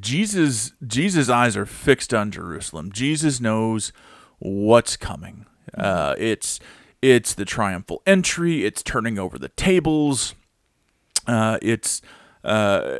[0.01, 3.93] jesus jesus eyes are fixed on jerusalem jesus knows
[4.39, 5.47] what's coming
[5.77, 6.59] uh, it's
[7.03, 10.35] it's the triumphal entry it's turning over the tables
[11.27, 12.01] uh, it's
[12.45, 12.99] uh,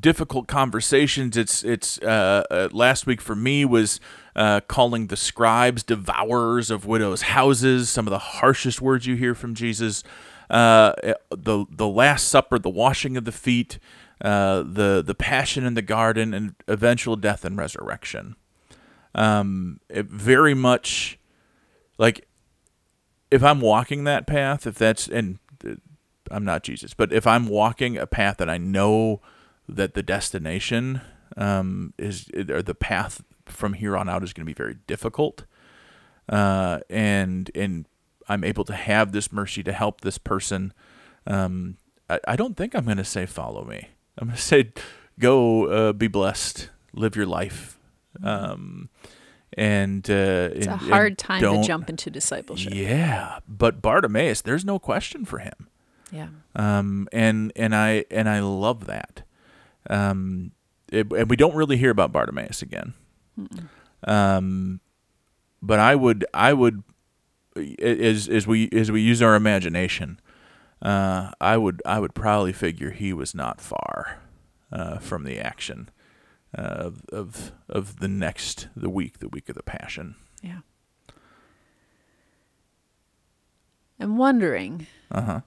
[0.00, 1.36] difficult conversations.
[1.36, 4.00] It's it's uh, uh, last week for me was
[4.36, 7.90] uh, calling the scribes devourers of widows' houses.
[7.90, 10.02] Some of the harshest words you hear from Jesus.
[10.50, 10.92] Uh,
[11.30, 13.78] the the Last Supper, the washing of the feet,
[14.20, 18.36] uh, the the passion in the garden, and eventual death and resurrection.
[19.14, 21.18] Um, it very much
[21.98, 22.26] like
[23.30, 25.74] if I'm walking that path, if that's and uh,
[26.30, 29.20] I'm not Jesus, but if I'm walking a path that I know
[29.68, 31.00] that the destination
[31.36, 35.44] um, is or the path from here on out is going to be very difficult,
[36.28, 37.86] uh, and and
[38.28, 40.72] I'm able to have this mercy to help this person,
[41.26, 41.76] um,
[42.08, 43.88] I, I don't think I'm going to say follow me.
[44.18, 44.72] I'm going to say
[45.18, 47.78] go uh, be blessed, live your life.
[48.22, 48.88] Um,
[49.56, 52.72] and uh, It's a and- and hard time to jump into discipleship.
[52.74, 55.68] yeah, but Bartimaeus, there's no question for him.
[56.10, 56.28] Yeah.
[56.56, 59.22] Um, and and I and I love that.
[59.90, 60.52] Um,
[60.92, 62.94] it, and we don't really hear about Bartimaeus again.
[64.04, 64.80] Um,
[65.62, 66.82] but I would I would
[67.80, 70.20] as as we as we use our imagination,
[70.82, 74.18] uh, I would I would probably figure he was not far
[74.70, 75.88] uh, from the action
[76.56, 80.16] uh, of, of of the next the week the week of the Passion.
[80.42, 80.60] Yeah.
[84.00, 85.40] I'm wondering, Uh huh.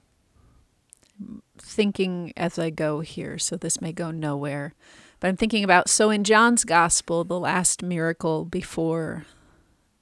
[1.68, 4.74] Thinking as I go here, so this may go nowhere,
[5.20, 9.26] but I'm thinking about so in John's gospel, the last miracle before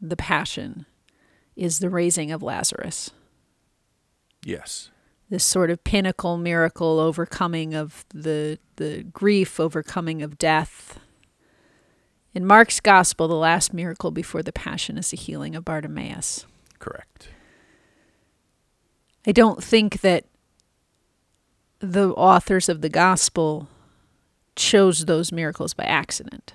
[0.00, 0.86] the Passion
[1.56, 3.10] is the raising of Lazarus.
[4.44, 4.90] Yes.
[5.28, 11.00] this sort of pinnacle miracle overcoming of the the grief overcoming of death
[12.32, 16.46] in mark's gospel the last miracle before the passion is the healing of bartimaeus
[16.78, 17.30] Correct.
[19.26, 20.26] i don't think that
[21.80, 23.68] the authors of the gospel
[24.54, 26.54] chose those miracles by accident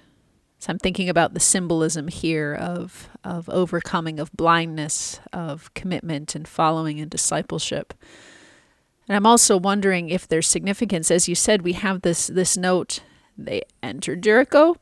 [0.60, 6.48] so i'm thinking about the symbolism here of of overcoming of blindness of commitment and
[6.48, 7.94] following and discipleship
[9.08, 11.12] And I'm also wondering if there's significance.
[11.12, 13.02] As you said, we have this this note.
[13.38, 14.78] They entered Jericho.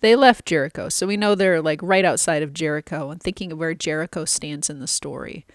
[0.00, 0.88] They left Jericho.
[0.88, 4.70] So we know they're like right outside of Jericho and thinking of where Jericho stands
[4.70, 5.46] in the story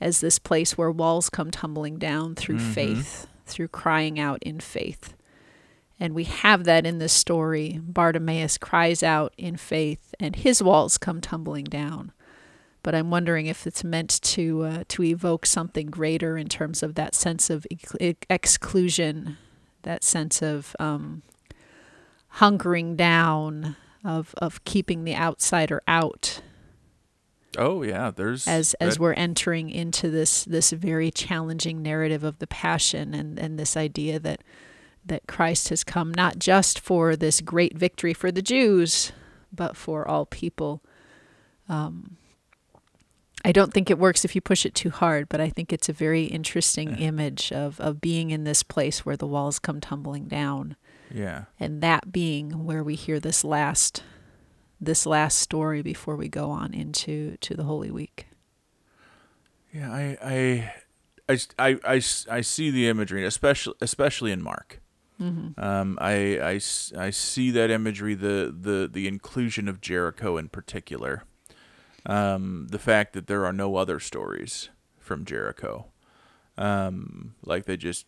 [0.00, 2.72] as this place where walls come tumbling down through mm-hmm.
[2.72, 5.14] faith, through crying out in faith.
[6.00, 7.78] And we have that in this story.
[7.80, 12.12] Bartimaeus cries out in faith and his walls come tumbling down
[12.82, 16.94] but I'm wondering if it's meant to uh, to evoke something greater in terms of
[16.96, 19.38] that sense of ex- exclusion,
[19.82, 21.22] that sense of um,
[22.36, 26.42] hunkering down, of of keeping the outsider out
[27.58, 28.10] Oh yeah.
[28.10, 33.14] There's as as that- we're entering into this this very challenging narrative of the passion
[33.14, 34.42] and and this idea that
[35.04, 39.12] that Christ has come not just for this great victory for the Jews,
[39.52, 40.82] but for all people.
[41.68, 42.16] Um,
[43.44, 45.88] I don't think it works if you push it too hard, but I think it's
[45.88, 50.26] a very interesting image of, of being in this place where the walls come tumbling
[50.26, 50.76] down,
[51.12, 51.44] yeah.
[51.58, 54.04] and that being where we hear this last
[54.82, 58.26] this last story before we go on into to the Holy Week.
[59.72, 60.18] Yeah, I
[61.28, 64.80] I I I, I, see the imagery, especially especially in Mark.
[65.20, 66.58] Um, i
[66.98, 71.22] i see that imagery, the, the, the inclusion of Jericho in particular,
[72.04, 75.86] um, the fact that there are no other stories from Jericho,
[76.58, 78.06] um, like they just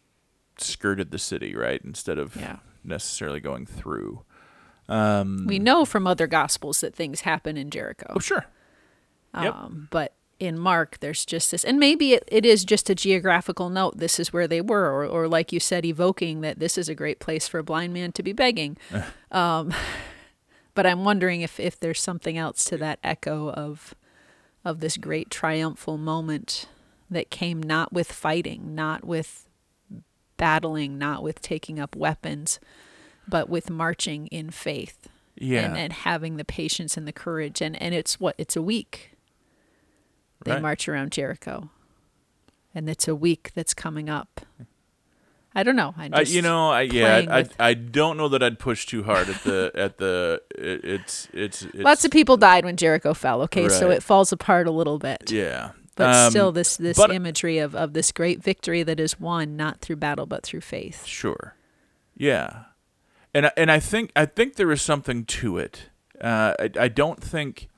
[0.59, 2.57] skirted the city, right, instead of Yeah.
[2.83, 4.25] necessarily going through.
[4.89, 8.07] Um, We know from other gospels that things happen in Jericho.
[8.11, 8.47] oh, sure.
[9.35, 9.55] Yep.
[9.55, 13.71] Um, but in Mark, there's just this, and maybe it, it is just a geographical
[13.71, 13.99] note.
[13.99, 16.95] This is where they were, or, or like you said, evoking that this is a
[16.95, 18.77] great place for a blind man to be begging.
[19.31, 19.73] um,
[20.75, 23.95] but I'm wondering if, if there's something else to that echo of
[24.65, 26.69] of this great triumphal moment
[27.11, 29.47] that came not with fighting, not with
[30.39, 32.59] battling, not with taking up weapons,
[33.29, 35.61] but with marching in faith Yeah.
[35.63, 37.61] and, and having the patience and the courage.
[37.61, 39.11] And and it's what it's a week
[40.45, 40.63] they Right.
[40.63, 41.71] march around jericho.
[42.75, 44.41] And it's a week that's coming up.
[45.57, 45.95] I don't know.
[45.97, 48.87] I just you know, I yeah, I, with- I, I don't know that I'd push
[48.87, 52.77] too hard at the at the it, it's, it's it's lots of people died when
[52.77, 53.69] jericho fell okay?
[53.69, 55.31] So it falls apart a little bit.
[55.31, 59.21] Yeah, but Um, still this this but- imagery of, of this great victory that is
[59.21, 61.05] won not through battle but through faith.
[61.07, 61.55] Sure,
[62.17, 62.65] yeah,
[63.35, 65.91] and I- and I think I think there is something to it.
[66.21, 67.69] Uh, I I don't think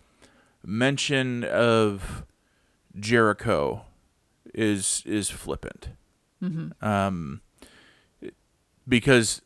[0.64, 2.24] mention of
[2.98, 3.84] Jericho
[4.54, 5.90] is is flippant,
[6.82, 7.40] um,
[8.88, 9.42] because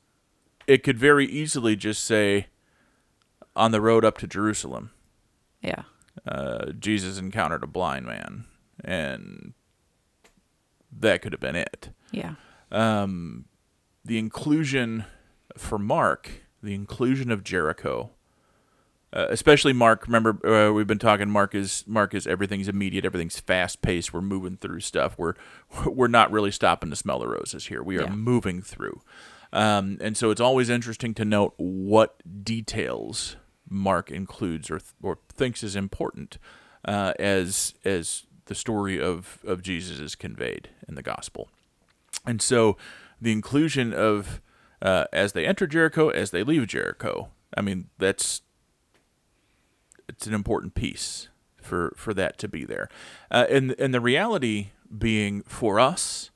[0.66, 2.46] it could very easily just say
[3.56, 4.90] on the road up to Jerusalem.
[5.62, 5.82] yeah
[6.26, 8.44] uh, Jesus encountered a blind man,
[8.84, 9.54] and
[10.92, 11.90] that could have been it.
[12.12, 12.34] yeah
[12.70, 13.46] Um,
[14.04, 15.04] the inclusion
[15.56, 16.30] for Mark,
[16.62, 18.10] the inclusion of Jericho,
[19.12, 20.06] uh, especially Mark.
[20.06, 21.28] Remember, uh, we've been talking.
[21.30, 24.12] Mark is Mark is everything's immediate, everything's fast paced.
[24.12, 25.18] We're moving through stuff.
[25.18, 25.34] We're
[25.86, 27.82] we're not really stopping to smell the roses here.
[27.82, 28.10] We are Yeah.
[28.14, 29.00] moving through.
[29.52, 33.36] Um, and so it's always interesting to note what details
[33.68, 36.38] Mark includes or th- or thinks is important
[36.84, 41.48] uh, as as the story of of Jesus is conveyed in the gospel.
[42.24, 42.76] And so
[43.20, 44.40] the inclusion of
[44.82, 48.42] uh, as they enter Jericho, as they leave Jericho, I mean that's
[50.08, 51.28] it's an important piece
[51.60, 52.88] for for that to be there,
[53.30, 56.30] uh, and and the reality being for us,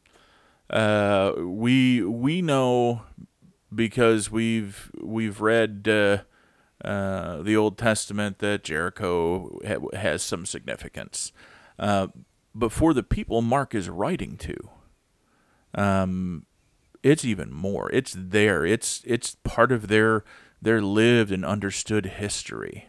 [0.71, 3.03] uh, we we know
[3.75, 6.19] because we've we've read uh,
[6.85, 11.33] uh, the Old Testament that Jericho ha- has some significance.
[11.79, 12.09] Uh,
[12.55, 14.57] but for the people Mark is writing to,
[15.75, 16.47] um,
[17.05, 17.91] it's even more.
[17.93, 18.65] It's there.
[18.65, 20.25] It's it's part of their
[20.61, 22.89] their lived and understood history.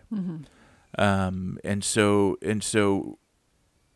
[0.97, 3.19] Um, and so and so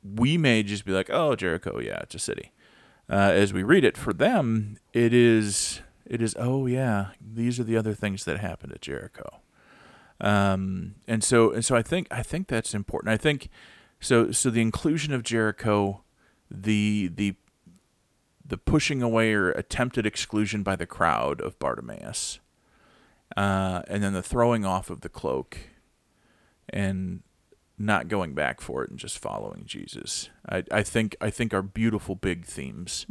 [0.04, 2.52] we may just be like, oh, Jericho, yeah, it's a city.
[3.10, 7.64] Uh, as we read it, for them, it is it is oh yeah, these are
[7.64, 9.40] the other things that happened at Jericho.
[10.22, 13.14] Um, and so and so I think I think that's important.
[13.14, 13.50] I think
[14.02, 16.04] so so the inclusion of Jericho,
[16.52, 17.36] the the
[18.50, 22.40] the pushing away or attempted exclusion by the crowd of Bartimaeus,
[23.38, 25.58] uh, and then the throwing off of the cloak,
[26.68, 27.22] and
[27.78, 30.30] not going back for it and just following Jesus.
[30.48, 33.06] I, I think I think are beautiful big themes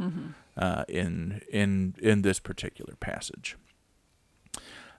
[0.55, 3.57] uh, in in in this particular passage.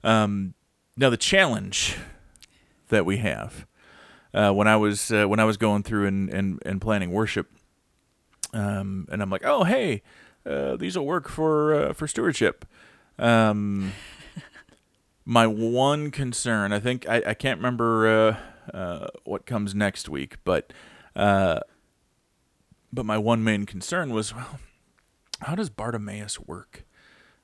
[0.02, 0.54] Um,
[0.96, 1.96] now the challenge
[2.88, 3.66] that we have
[4.34, 7.48] uh, when I was uh, when I was going through and, and, and planning worship,
[8.52, 10.02] um, and I'm like, oh hey,
[10.46, 12.64] uh, these will work for uh, for stewardship.
[13.18, 13.92] Um,
[15.24, 18.08] my one concern, I think I, I can't remember
[18.72, 20.72] uh, uh, what comes next week, but
[21.14, 21.60] uh,
[22.92, 24.58] but my one main concern was, well,
[25.42, 26.84] how does Bartimaeus work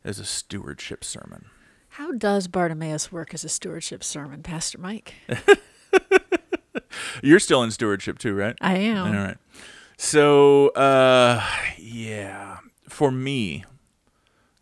[0.04, 1.46] as a stewardship sermon?
[1.90, 5.14] How does Bartimaeus work as a stewardship sermon, Pastor Mike?
[7.22, 8.56] You're still in stewardship too, right?
[8.60, 9.06] I am.
[9.06, 9.38] All right.
[9.96, 11.42] So, uh,
[11.78, 12.58] yeah,
[12.96, 13.62] for me,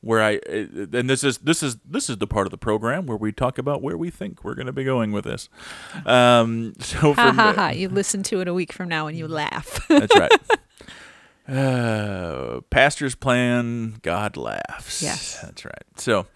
[0.00, 3.16] where I and this is this is this is the part of the program where
[3.16, 5.48] we talk about where we think we're going to be going with this.
[6.04, 7.68] Um, so for Ha ha me, ha.
[7.70, 9.86] You listen to it a week from now and you laugh.
[9.88, 10.32] that's right.
[11.46, 15.02] Uh, pastor's plan, God laughs.
[15.02, 15.38] Yes.
[15.42, 15.84] that's right.
[15.96, 16.26] So,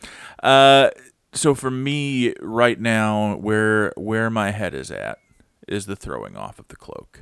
[0.42, 0.90] uh,
[1.32, 5.16] so for me right now, where where my head is at
[5.66, 7.20] is the throwing off of the cloak,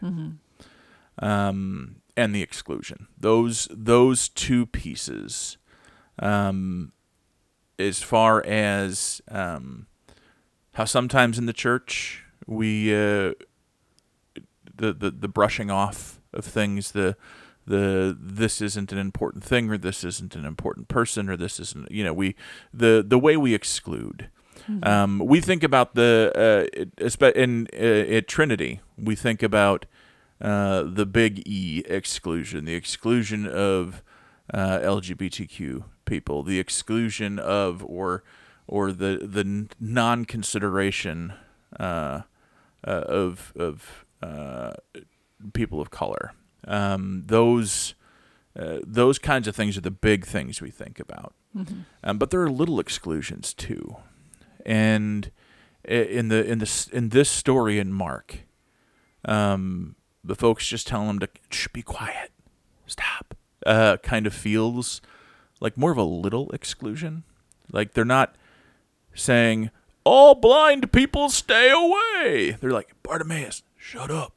[1.20, 3.08] um, and the exclusion.
[3.18, 5.58] Those those two pieces,
[6.18, 6.92] um,
[7.78, 9.86] as far as um,
[10.74, 13.32] how sometimes in the church we uh,
[14.76, 17.16] the, the the brushing off of things the
[17.66, 21.90] the this isn't an important thing or this isn't an important person or this isn't
[21.90, 22.34] you know we
[22.72, 24.28] the the way we exclude
[24.82, 29.86] um, we think about the uh, it- in uh, at Trinity we think about
[30.40, 34.02] uh, the big E exclusion the exclusion of
[34.52, 38.22] uh, LGBTQ people the exclusion of or
[38.66, 41.34] or the the non consideration
[41.78, 42.22] uh,
[42.86, 44.72] uh, of of uh,
[45.52, 46.32] people of color.
[46.66, 47.94] Um, those
[48.58, 51.34] uh, those kinds of things are the big things we think about.
[52.04, 53.96] Um, but there are little exclusions too,
[54.64, 55.30] and
[55.84, 58.40] in the in this in this story in Mark,
[59.24, 59.96] um,
[60.26, 62.32] the folks just telling them to Shh, be quiet,
[62.86, 63.34] stop.
[63.64, 65.00] Uh, kind of feels
[65.60, 67.24] like more of a little exclusion.
[67.72, 68.36] Like they're not
[69.14, 69.70] saying
[70.04, 72.56] all blind people stay away.
[72.60, 74.32] They're like Bartimaeus, shut up.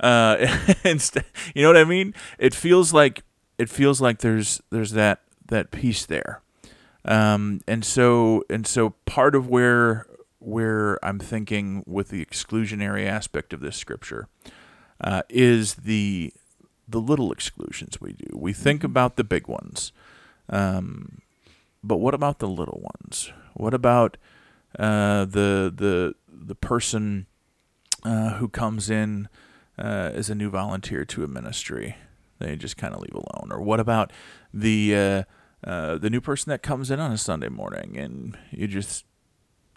[0.00, 1.24] Uh, instead,
[1.54, 2.14] you know what I mean?
[2.38, 3.22] It feels like
[3.58, 6.40] it feels like there's there's that that piece there,
[7.04, 10.06] um, and so and so part of where
[10.40, 14.26] where I'm thinking with the exclusionary aspect of this scripture
[15.02, 16.32] uh, is the
[16.88, 18.26] the little exclusions we do.
[18.34, 19.92] We think about the big ones,
[20.50, 21.22] um,
[21.82, 23.32] but what about the little ones?
[23.54, 24.16] What about
[24.78, 27.26] uh, the the the person
[28.04, 29.28] uh, who comes in
[29.78, 31.96] uh, as a new volunteer to a ministry?
[32.38, 33.50] They just kind of leave alone.
[33.52, 34.12] Or what about
[34.52, 35.22] the uh,
[35.64, 39.04] uh, the new person that comes in on a Sunday morning and you just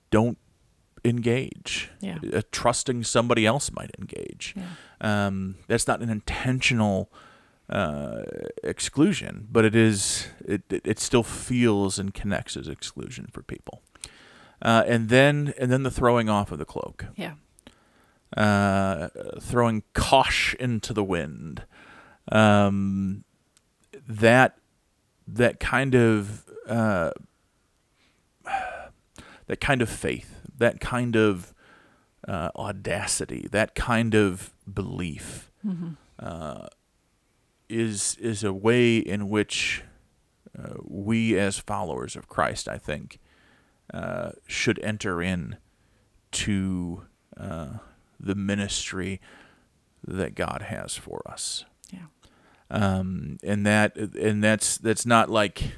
[0.09, 0.37] don't
[1.05, 1.91] engage?
[2.01, 2.17] Yeah.
[2.33, 4.55] Uh, trusting somebody else might engage.
[4.99, 7.11] Um, that's not an intentional
[7.69, 8.23] uh,
[8.63, 10.27] exclusion, but it is.
[10.45, 13.81] It, it it still feels and connects as exclusion for people.
[14.61, 17.33] Uh, and then and then the throwing off of the cloak, yeah.
[18.37, 21.63] uh, throwing Kosh into the wind.
[22.31, 23.23] Um,
[24.07, 24.57] that
[25.27, 27.11] that kind of uh,
[29.47, 31.53] that kind of faith, that kind of
[32.27, 35.51] uh, audacity, that kind of belief
[36.19, 36.67] uh,
[37.69, 39.83] is is a way in which
[40.57, 43.19] uh, we, as followers of Christ, I think,
[43.93, 45.57] uh, should enter in
[46.31, 47.03] to
[47.37, 47.77] uh,
[48.19, 49.19] the ministry
[50.07, 52.05] that God has for us Yeah.
[52.69, 55.71] um, and that and that's that's not like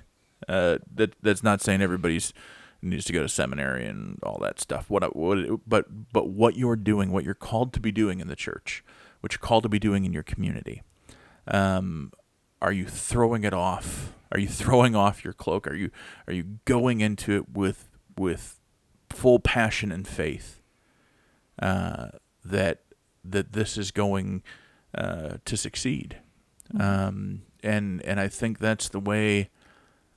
[0.48, 2.34] uh, that that's not saying everybody's
[2.82, 4.90] needs to go to seminary and all that stuff.
[4.90, 8.36] What, what, but, but what you're doing, what you're called to be doing in the
[8.36, 8.84] church,
[9.22, 10.84] what you're called to be doing in your community,
[11.48, 12.12] um,
[12.62, 14.14] are you throwing it off?
[14.32, 15.68] Are you throwing off your cloak?
[15.68, 15.92] Are you,
[16.28, 18.60] are you going into it with, with
[19.10, 20.62] full passion and faith,
[21.62, 22.10] uh,
[22.46, 22.84] that,
[23.24, 24.44] that this is going,
[24.96, 26.18] uh, to succeed?
[26.80, 29.50] Um, and, and I think that's the way,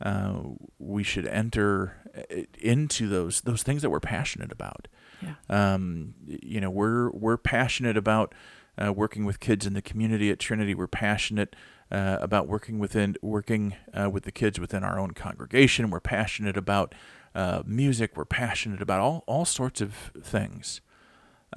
[0.00, 0.40] uh,
[0.78, 4.88] we should enter uh, into those those things that we're passionate about.
[5.22, 5.34] Yeah.
[5.48, 8.34] Um, you know, we're we're passionate about
[8.82, 10.74] uh, working with kids in the community at Trinity.
[10.74, 11.54] We're passionate
[11.90, 15.90] uh, about working within working uh, with the kids within our own congregation.
[15.90, 16.94] We're passionate about
[17.34, 18.16] uh, music.
[18.16, 20.80] We're passionate about all all sorts of things.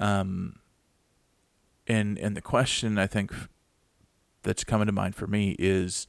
[0.00, 0.56] Um,
[1.86, 3.32] and and the question I think
[4.42, 6.06] that's coming to mind for me is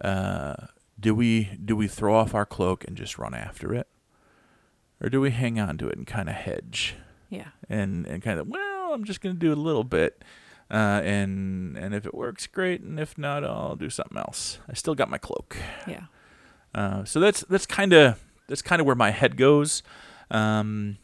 [0.00, 0.54] uh,
[1.02, 3.88] do we do we throw off our cloak and just run after it?
[5.02, 6.94] Or do we hang on to it and kind of hedge?
[7.28, 7.48] Yeah.
[7.68, 10.22] and and kind of well i'm just going to do a little bit
[10.70, 14.58] uh, and and if it works great and if not i'll do something else.
[14.68, 15.56] I still got my cloak.
[15.86, 16.04] Yeah.
[16.74, 19.82] uh, so that's that's kind of that's kind of where my head goes.
[20.30, 20.98] Um,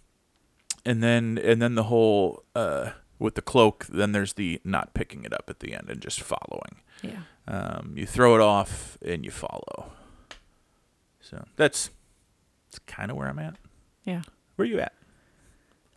[0.84, 5.24] and then and then the whole uh, with the cloak then there's the not picking
[5.24, 7.22] it up at the end and just following Yeah.
[7.46, 9.92] um, you throw it off and you follow.
[11.20, 11.90] So that's
[12.70, 13.56] that's kind of where I'm at.
[14.04, 14.22] Yeah.
[14.56, 14.92] Where are you at?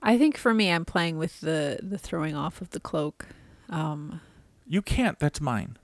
[0.01, 3.27] I think for me, I'm playing with the the throwing off of the cloak.
[3.69, 4.19] Um,
[4.67, 5.19] You can't.
[5.19, 5.77] That's mine.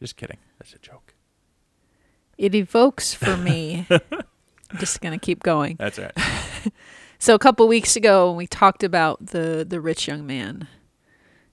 [0.00, 0.38] Just kidding.
[0.58, 1.14] That's a joke.
[2.36, 3.86] it evokes for me.
[4.78, 5.76] just gonna keep going.
[5.78, 6.12] That's right.
[7.18, 10.68] So a couple weeks ago, when we talked about the the rich young man,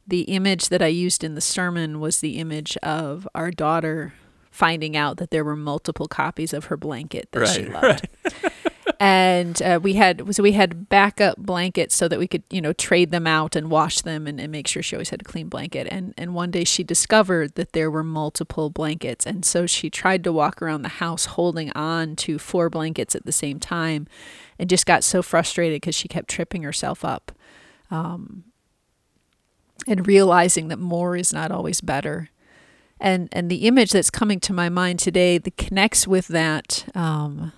[0.07, 4.13] the image that I used in the sermon was the image of our daughter
[4.51, 8.07] finding out that there were multiple copies of her blanket that she Right, loved.
[8.99, 12.73] and uh, we had so we had backup blankets so that we could you know
[12.73, 15.49] trade them out and wash them and, and make sure she always had a clean
[15.49, 15.87] blanket.
[15.91, 19.25] And and one day she discovered that there were multiple blankets.
[19.25, 23.25] And so she tried to walk around the house holding on to four blankets at
[23.25, 24.07] the same time
[24.57, 27.31] and just got so frustrated because she kept tripping herself up
[27.91, 28.45] um,
[29.87, 32.29] and realizing that more is not always better.
[32.99, 37.51] And and the image that's coming to my mind today that connects with that um,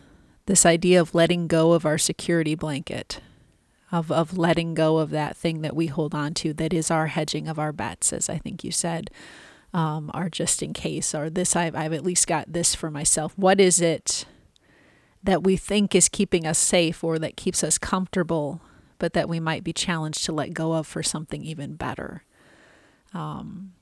[0.48, 3.22] this idea of letting go of our security blanket
[3.90, 7.08] of of letting go of that thing that we hold on to that is our
[7.08, 9.10] hedging of our bets as i think you said
[9.74, 13.34] um, our just in case or this I've, I've at least got this for myself.
[13.38, 14.26] What is it
[15.24, 18.62] that we think is keeping us safe or that keeps us comfortable
[19.00, 22.24] but that we might be challenged to let go of for something even better?
[23.14, 23.74] Um,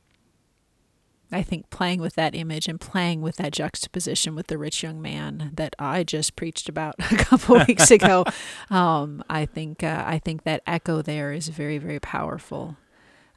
[1.32, 5.02] I think playing with that image and playing with that juxtaposition with the rich young
[5.02, 8.26] man that I just preached about a couple weeks ago,
[8.70, 12.78] um, I think uh, I think that echo there is very very powerful.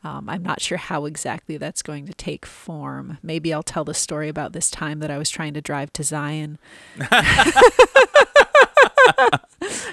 [0.04, 3.18] Um, I'm not sure how exactly that's going to take form.
[3.20, 6.04] Maybe I'll tell the story about this time that I was trying to drive to
[6.04, 6.58] Zion,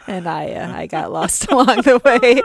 [0.07, 2.41] and I uh, I got lost along the way.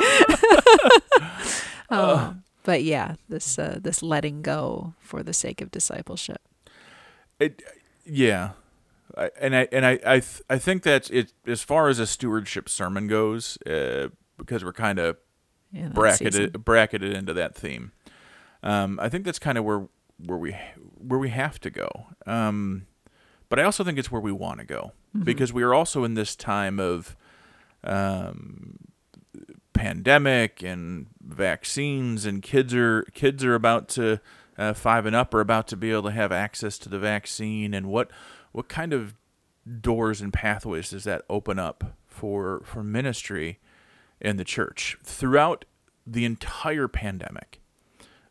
[1.91, 6.41] um, but yeah, this uh, this letting go for the sake of discipleship.
[7.39, 7.63] It,
[8.05, 8.51] yeah,
[9.17, 12.07] I, and I and I I, th- I think that's it as far as a
[12.07, 15.17] stewardship sermon goes, uh, because we're kind of
[15.93, 16.51] bracketed season.
[16.65, 17.93] bracketed into that theme.
[18.63, 19.89] Um, I think that's kind of where
[20.19, 20.57] where we
[20.99, 21.89] where we have to go.
[22.27, 22.87] Um,
[23.49, 24.93] but I also think it's where we want to go
[25.25, 27.17] because we are also in this time of
[27.83, 28.79] um,
[29.73, 34.21] pandemic and vaccines, and kids are kids are about to
[34.59, 37.75] uh, five and up are about to be able to have access to the vaccine,
[37.75, 38.11] and what
[38.53, 39.15] what kind of
[39.81, 43.59] doors and pathways does that open up for for ministry
[44.21, 45.65] in the church throughout
[46.07, 47.61] the entire pandemic?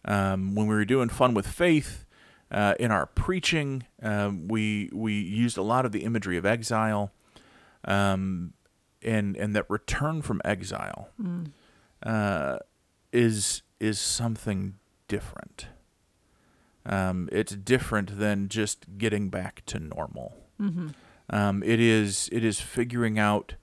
[0.05, 2.05] Um, when we were doing fun with faith
[2.51, 7.11] uh, in our preaching, um, we we used a lot of the imagery of exile,
[7.85, 8.53] um,
[9.03, 11.09] and and that return from exile
[12.03, 12.57] uh,
[13.11, 14.75] is is something
[15.07, 15.67] different.
[16.85, 20.35] Um, it's different than just getting back to normal.
[21.29, 23.55] Um, it is it is figuring out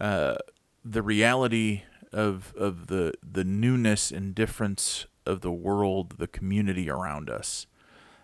[0.00, 0.36] uh,
[0.84, 1.82] the reality
[2.12, 7.66] of of the the newness and difference of the world, the community around us,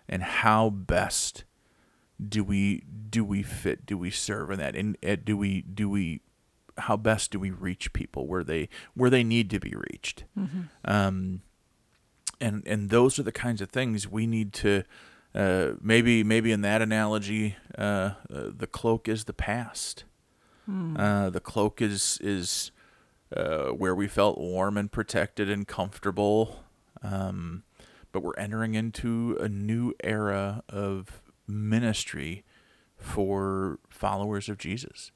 [0.08, 1.44] and how best
[2.28, 3.86] do we do we fit?
[3.86, 4.74] Do we serve in that?
[4.76, 6.20] And uh, do we do we
[6.78, 10.24] how best do we reach people where they where they need to be reached?
[10.84, 11.42] Um,
[12.40, 14.84] and and those are the kinds of things we need to
[15.34, 20.04] uh, maybe maybe in that analogy, uh, uh, the cloak is the past.
[20.98, 22.70] Uh, the cloak is is
[23.34, 26.64] uh, where we felt warm and protected and comfortable.
[27.02, 27.62] Um,
[28.12, 31.21] but we're entering into a new era of
[31.52, 32.44] ministry
[32.96, 35.12] for followers of Jesus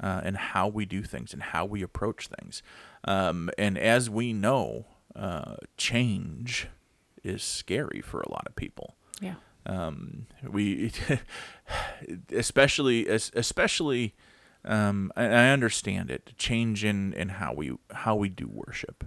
[0.00, 2.62] uh, and how we do things and how we approach things.
[3.04, 6.66] Um, and as we know, uh, change
[7.22, 9.34] is scary for a lot of people Yeah.
[9.66, 10.90] um, we
[12.34, 14.14] especially especially
[14.64, 19.04] um, I, I understand it change in, in how we how we do worship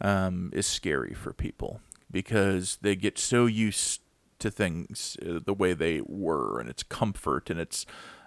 [0.00, 1.80] um, is scary for people
[2.10, 4.00] because they get so used
[4.40, 7.86] to things uh, the way they were and it's comfort and it's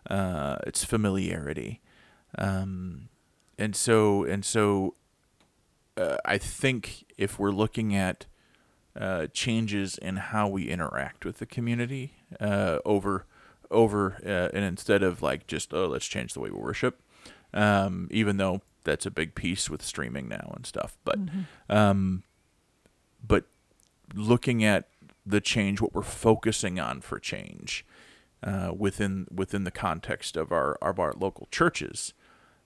[0.09, 1.81] uh, it's familiarity.
[2.37, 3.09] Um,
[3.57, 4.95] and so and so
[5.97, 8.25] uh, I think if we're looking at
[8.99, 13.25] uh, changes in how we interact with the community uh, over
[13.71, 17.01] over uh, and instead of like just oh let's change the way we worship
[17.53, 21.17] um, even though that's a big piece with streaming now and stuff but
[21.69, 22.23] um,
[23.25, 23.45] but
[24.13, 24.89] looking at
[25.25, 27.85] the change what we're focusing on for change
[28.43, 32.13] uh, within within the context of our of our local churches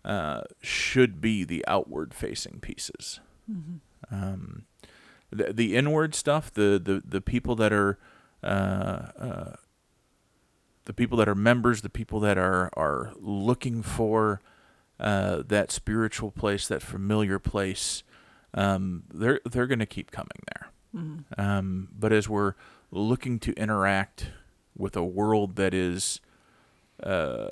[0.05, 3.19] uh, should be the outward facing pieces
[4.11, 4.65] um,
[5.31, 7.97] the, the inward stuff, the, the, the people that are
[8.43, 9.55] uh, uh,
[10.85, 14.41] the people that are members, the people that are are looking for
[14.99, 18.03] uh, that spiritual place, that familiar place,
[18.53, 20.69] um, they're they're going to keep coming there.
[21.37, 22.53] Um, but as we're
[22.91, 24.31] looking to interact
[24.75, 26.21] with a world that is
[27.03, 27.49] uh,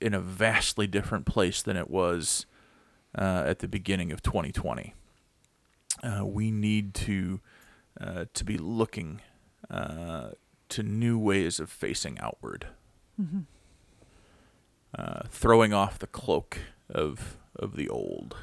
[0.00, 2.46] in a vastly different place than it was
[3.16, 4.94] uh, at the beginning of 2020
[6.02, 7.40] uh, we need to
[8.00, 9.20] uh, to be looking
[9.70, 10.30] uh,
[10.68, 12.66] to new ways of facing outward,
[14.98, 16.58] uh, throwing off the cloak
[16.90, 18.36] of of the old.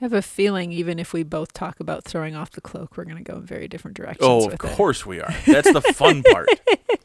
[0.00, 3.04] I have a feeling even if we both talk about throwing off the cloak, we're
[3.04, 4.26] going to go in very different directions.
[4.28, 4.58] Oh, of with it.
[4.76, 5.34] course we are.
[5.46, 6.48] That's the fun part.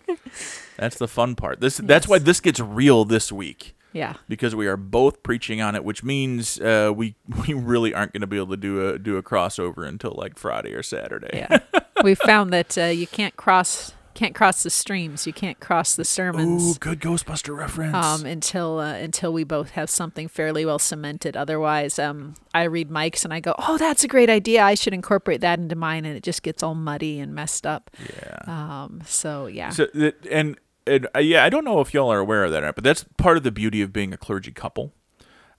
[0.78, 1.62] That's the fun part.
[1.62, 4.16] This that's why this gets real this week Yeah.
[4.28, 7.16] because we are both preaching on it, which means uh, we
[7.48, 10.38] we really aren't going to be able to do a do a crossover until like
[10.38, 11.30] Friday or Saturday.
[11.34, 11.60] Yeah.
[12.04, 15.26] we found that uh, you can't cross can't cross the streams.
[15.26, 16.64] You can't cross the sermons.
[16.76, 17.96] Ooh, good Ghostbuster reference.
[17.96, 21.36] um, until uh, until we both have something fairly well cemented.
[21.36, 24.64] Otherwise, um, I read Mike's and I go, "Oh, that's a great idea.
[24.64, 27.90] I should incorporate that into mine," and it just gets all muddy and messed up.
[28.00, 28.38] yeah.
[28.84, 29.88] Um, so yeah, So
[30.30, 30.58] and
[30.88, 33.38] and uh, yeah, I don't know if y'all are aware of that, but that's part
[33.38, 34.94] of the beauty of being a clergy couple.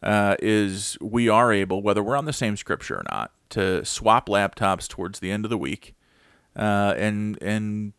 [0.02, 4.28] Uh, is we are able, whether we're on the same scripture or not, to swap
[4.28, 5.94] laptops towards the end of the week,
[6.56, 7.92] uh, and and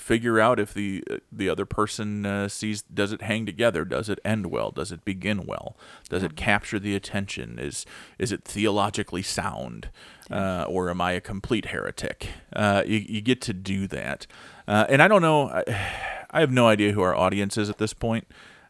[0.00, 4.18] figure out if the the other person uh, sees does it hang together, does it
[4.24, 5.76] end well, does it begin well,
[6.08, 7.86] does it capture the attention, is
[8.18, 9.90] is it theologically sound,
[10.30, 12.28] uh, or am I a complete heretic?
[12.52, 14.26] Uh, you, you get to do that,
[14.66, 15.48] uh, and I don't know.
[15.48, 15.64] I,
[16.32, 18.24] I have no idea who our audience is at this point.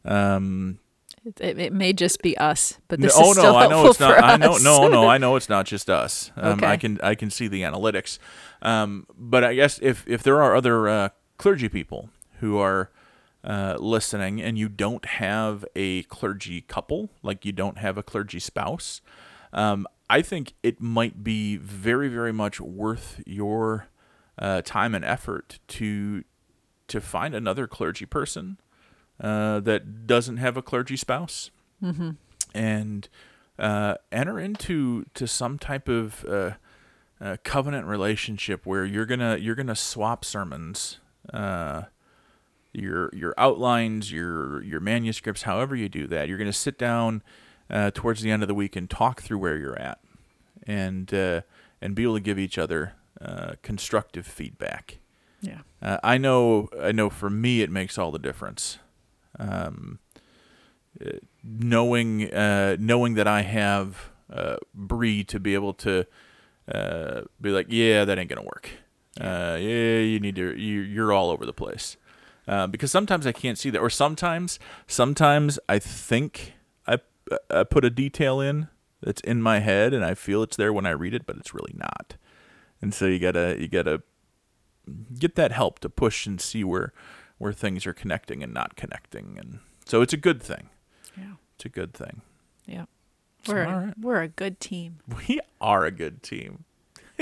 [0.06, 0.78] Um,
[1.38, 3.86] it, it, may just be us, but no- this oh is still no, I know
[3.86, 4.24] it's not.
[4.24, 6.32] I know no, no, I know it's not just us.
[6.36, 8.18] Um, I can I can see the analytics,
[8.62, 11.08] um, but I guess if if there are other uh,
[11.40, 12.10] clergy people
[12.40, 12.90] who are
[13.42, 18.38] uh, listening and you don't have a clergy couple, like you don't have a clergy
[18.38, 19.00] spouse,
[19.54, 23.88] um, I think it might be very very much worth your
[24.38, 26.24] uh, time and effort to
[26.88, 28.58] to find another clergy person
[29.20, 31.50] uh, that doesn't have a clergy spouse
[32.54, 33.08] and
[33.58, 36.50] uh, enter into to some type of uh,
[37.20, 40.98] uh, covenant relationship where you're gonna you're gonna swap sermons,
[41.32, 41.82] uh,
[42.72, 46.28] your your outlines, your your manuscripts, however you do that.
[46.28, 47.22] You're gonna sit down
[47.68, 49.98] uh, towards the end of the week and talk through where you're at,
[50.66, 51.42] and uh,
[51.80, 54.98] and be able to give each other uh, constructive feedback.
[55.42, 55.60] Yeah.
[55.80, 57.10] Uh, I know, I know.
[57.10, 58.78] For me, it makes all the difference.
[59.38, 59.98] Um,
[61.04, 61.12] uh,
[61.42, 66.06] knowing, uh, knowing that I have uh, Bri to be able to
[66.72, 68.70] uh, be like, yeah, that ain't gonna work.
[69.18, 70.56] Uh, yeah, you need to.
[70.58, 71.96] You, you're all over the place.
[72.46, 76.54] Uh, because sometimes I can't see that, or sometimes, sometimes I think
[76.86, 76.98] I,
[77.50, 78.68] I put a detail in
[79.02, 81.54] that's in my head, and I feel it's there when I read it, but it's
[81.54, 82.16] really not.
[82.82, 84.02] And so you gotta, you gotta
[85.18, 86.92] get that help to push and see where
[87.38, 90.68] where things are connecting and not connecting and so it's a good thing
[91.16, 91.34] Yeah.
[91.54, 92.22] it's a good thing
[92.66, 92.86] Yeah.
[93.46, 93.94] We're right.
[93.98, 94.98] we're a good team.
[95.28, 96.64] we are a good team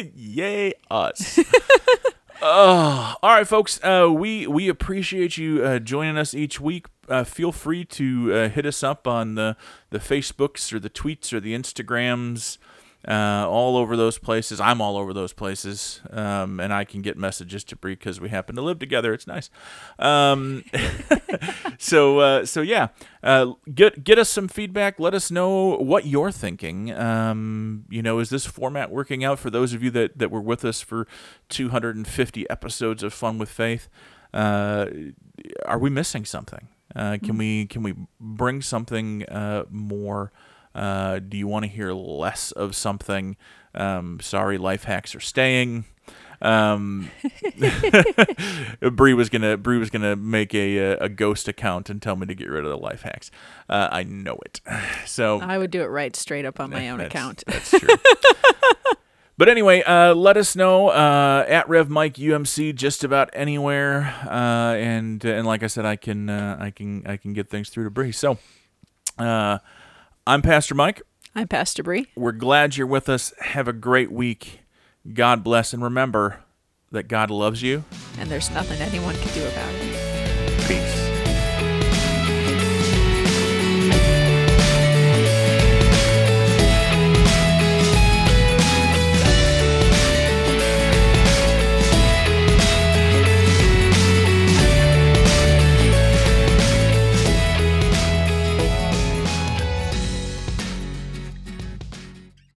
[0.14, 1.38] yay us
[2.42, 3.82] All right, folks.
[3.82, 6.86] Uh, we we appreciate you uh, joining us each week.
[7.08, 9.56] Uh, feel free to uh, hit us up on the
[9.90, 12.58] the Facebooks or the tweets or the Instagrams.
[13.08, 14.60] Uh, all over those places.
[14.60, 18.28] I'm all over those places, um, and I can get messages to Bri because we
[18.28, 19.14] happen to live together.
[19.14, 19.48] It's nice.
[19.98, 20.62] Um,
[21.78, 22.88] so uh, so yeah,
[23.22, 25.00] uh, get get us some feedback.
[25.00, 26.92] Let us know what you're thinking.
[26.92, 30.42] Um, you know, is this format working out for those of you that that were
[30.42, 31.06] with us for
[31.48, 33.88] 250 episodes of Fun with Faith?
[34.34, 34.84] Uh,
[35.64, 36.68] are we missing something?
[36.94, 40.30] Uh, can we can we bring something uh, more?
[40.74, 43.36] Uh, do you want to hear less of something?
[43.74, 45.84] Um, sorry, life hacks are staying.
[46.40, 47.10] Um,
[48.80, 52.34] Bri was gonna Bri was gonna make a a ghost account and tell me to
[52.34, 53.30] get rid of the life hacks.
[53.68, 54.60] Uh, I know it.
[55.06, 57.42] So I would do it right straight up on my own that's- account.
[57.46, 57.88] That's true.
[59.38, 64.74] but anyway, uh, let us know uh, at Rev Mike UMC just about anywhere, uh,
[64.76, 67.84] and and like I said, I can uh, I can I can get things through
[67.84, 68.12] to Bri.
[68.12, 68.38] So,
[69.18, 69.58] uh,
[70.28, 71.00] I'm Pastor Mike.
[71.34, 72.08] I'm Pastor Bri.
[72.14, 73.32] We're glad you're with us.
[73.40, 74.60] Have a great week.
[75.14, 76.40] God bless, and remember
[76.92, 77.84] that God loves you.
[78.18, 80.68] and there's nothing anyone can do about it.
[80.68, 80.97] Peace.